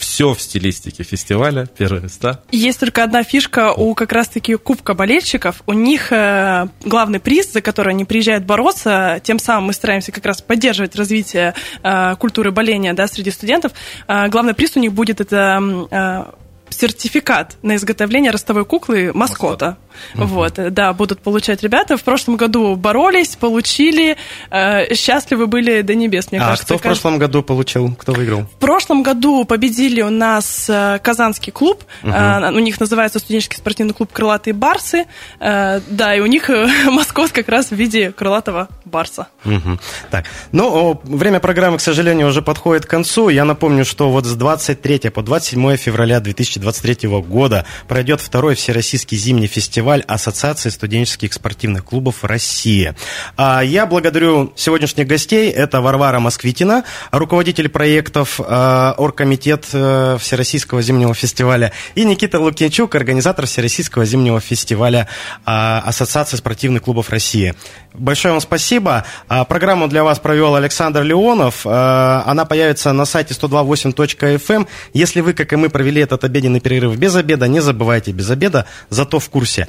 все 0.02 0.34
в 0.34 0.42
стилистике 0.42 1.04
фестиваля, 1.04 1.68
первые 1.78 2.02
места. 2.02 2.42
Есть 2.52 2.80
только 2.80 3.04
одна 3.04 3.24
фишка 3.24 3.72
у 3.72 3.94
как 3.94 4.12
раз-таки 4.12 4.56
Кубка 4.56 4.96
болельщиков. 4.96 5.62
У 5.68 5.74
них 5.74 6.12
э, 6.12 6.68
главный 6.84 7.20
приз, 7.20 7.54
за 7.54 7.62
который 7.62 7.94
они 7.94 8.04
приезжают 8.04 8.44
бороться, 8.44 9.22
тем 9.24 9.38
самым 9.38 9.66
мы 9.66 9.74
стараемся 9.74 10.12
как 10.12 10.26
раз 10.26 10.42
поддерживать 10.42 10.96
развитие 10.96 11.54
э, 11.84 12.16
культуры 12.16 12.52
боления 12.52 12.94
да, 12.94 13.08
среди 13.08 13.30
студентов. 13.30 13.74
Э, 14.08 14.28
главный 14.28 14.56
приз 14.56 14.76
у 14.76 14.80
них 14.80 14.92
будет 14.92 15.22
это 15.22 16.32
сертификат 16.74 17.58
на 17.62 17.76
изготовление 17.76 18.32
ростовой 18.32 18.66
куклы 18.66 19.12
маскота. 19.14 19.78
Вот, 20.16 20.60
э, 20.60 20.70
да, 20.70 20.94
будут 20.94 21.20
получать 21.22 21.64
ребята. 21.64 21.98
В 21.98 22.04
прошлом 22.04 22.36
году 22.38 22.76
боролись, 22.76 23.36
получили, 23.36 24.18
э, 24.50 24.94
счастливы 24.96 25.48
были 25.48 25.82
до 25.82 25.96
небес, 25.96 26.32
мне 26.32 26.40
а 26.42 26.46
кажется. 26.46 26.66
кто 26.66 26.78
в 26.78 26.82
Каждый- 26.82 27.02
прошлом 27.02 27.20
году 27.20 27.44
получил? 27.44 27.94
Кто 27.96 28.14
выиграл? 28.14 28.42
в 28.44 28.56
прошлом 28.60 29.04
году 29.04 29.46
победили 29.46 30.02
у 30.02 30.10
нас 30.10 30.68
э, 30.70 31.00
Казанский 31.04 31.52
клуб. 31.52 31.84
Э, 32.04 32.50
У 32.52 32.60
них 32.60 32.80
называется 32.80 33.20
студенческий 33.20 33.58
спортивный 33.58 33.94
клуб 33.94 34.12
«Крылатые 34.12 34.54
барсы». 34.54 35.06
Э, 35.40 35.80
Да, 35.90 36.16
и 36.16 36.20
у 36.20 36.26
них 36.26 36.50
э, 36.50 36.68
маскот 36.92 37.32
как 37.32 37.50
раз 37.50 37.68
в 37.72 37.76
виде 37.76 38.12
крылатого 38.12 38.68
барса. 38.86 39.28
Мгм. 39.44 39.80
Так, 40.10 40.26
ну, 40.52 41.00
время 41.04 41.40
программы, 41.40 41.78
к 41.78 41.82
сожалению, 41.82 42.28
уже 42.28 42.42
подходит 42.42 42.86
к 42.86 42.90
концу. 42.90 43.30
Я 43.30 43.46
напомню, 43.46 43.86
что 43.86 44.10
вот 44.12 44.26
с 44.26 44.36
23 44.36 45.10
по 45.10 45.22
27 45.24 45.78
февраля 45.78 46.20
2023 46.20 47.08
года 47.22 47.66
пройдет 47.88 48.22
второй 48.22 48.56
Всероссийский 48.56 49.18
зимний 49.18 49.48
фестиваль 49.48 49.81
Ассоциации 50.08 50.70
студенческих 50.70 51.34
спортивных 51.34 51.84
клубов 51.84 52.24
России. 52.24 52.94
А 53.38 53.62
я 53.62 53.86
благодарю 53.86 54.54
сегодняшних 54.56 55.08
гостей. 55.08 55.50
Это 55.50 55.82
Варвара 55.82 56.20
Москвитина, 56.20 56.84
руководитель 57.12 57.70
проектов 57.70 58.40
э, 58.40 58.94
Оргкомитет 58.98 59.68
э, 59.74 60.18
Всероссийского 60.20 60.82
зимнего 60.82 61.14
фестиваля, 61.14 61.72
и 61.96 62.06
Никита 62.06 62.40
Лукьянчук, 62.40 62.94
организатор 62.96 63.46
Всероссийского 63.46 64.06
зимнего 64.06 64.40
фестиваля 64.40 65.08
э, 65.46 65.52
Ассоциации 65.52 66.38
спортивных 66.38 66.84
клубов 66.84 67.10
России. 67.10 67.56
Большое 67.94 68.34
вам 68.34 68.42
спасибо. 68.42 69.06
А, 69.28 69.44
Программу 69.44 69.88
для 69.88 70.04
вас 70.04 70.20
провел 70.20 70.56
Александр 70.56 71.02
Леонов. 71.04 71.62
А, 71.66 72.24
Она 72.26 72.46
появится 72.46 72.94
на 72.94 73.06
сайте 73.06 73.34
128.fm. 73.34 74.68
Если 74.94 75.22
вы, 75.22 75.34
как 75.34 75.52
и 75.52 75.56
мы, 75.58 75.70
провели 75.70 76.02
этот 76.02 76.24
обеденный 76.24 76.62
перерыв 76.62 76.96
без 76.98 77.16
обеда, 77.16 77.48
не 77.48 77.60
забывайте 77.60 78.12
без 78.12 78.30
обеда, 78.30 78.66
зато 78.90 79.20
в 79.20 79.30
курсе. 79.30 79.68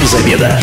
Без 0.00 0.14
обеда. 0.14 0.60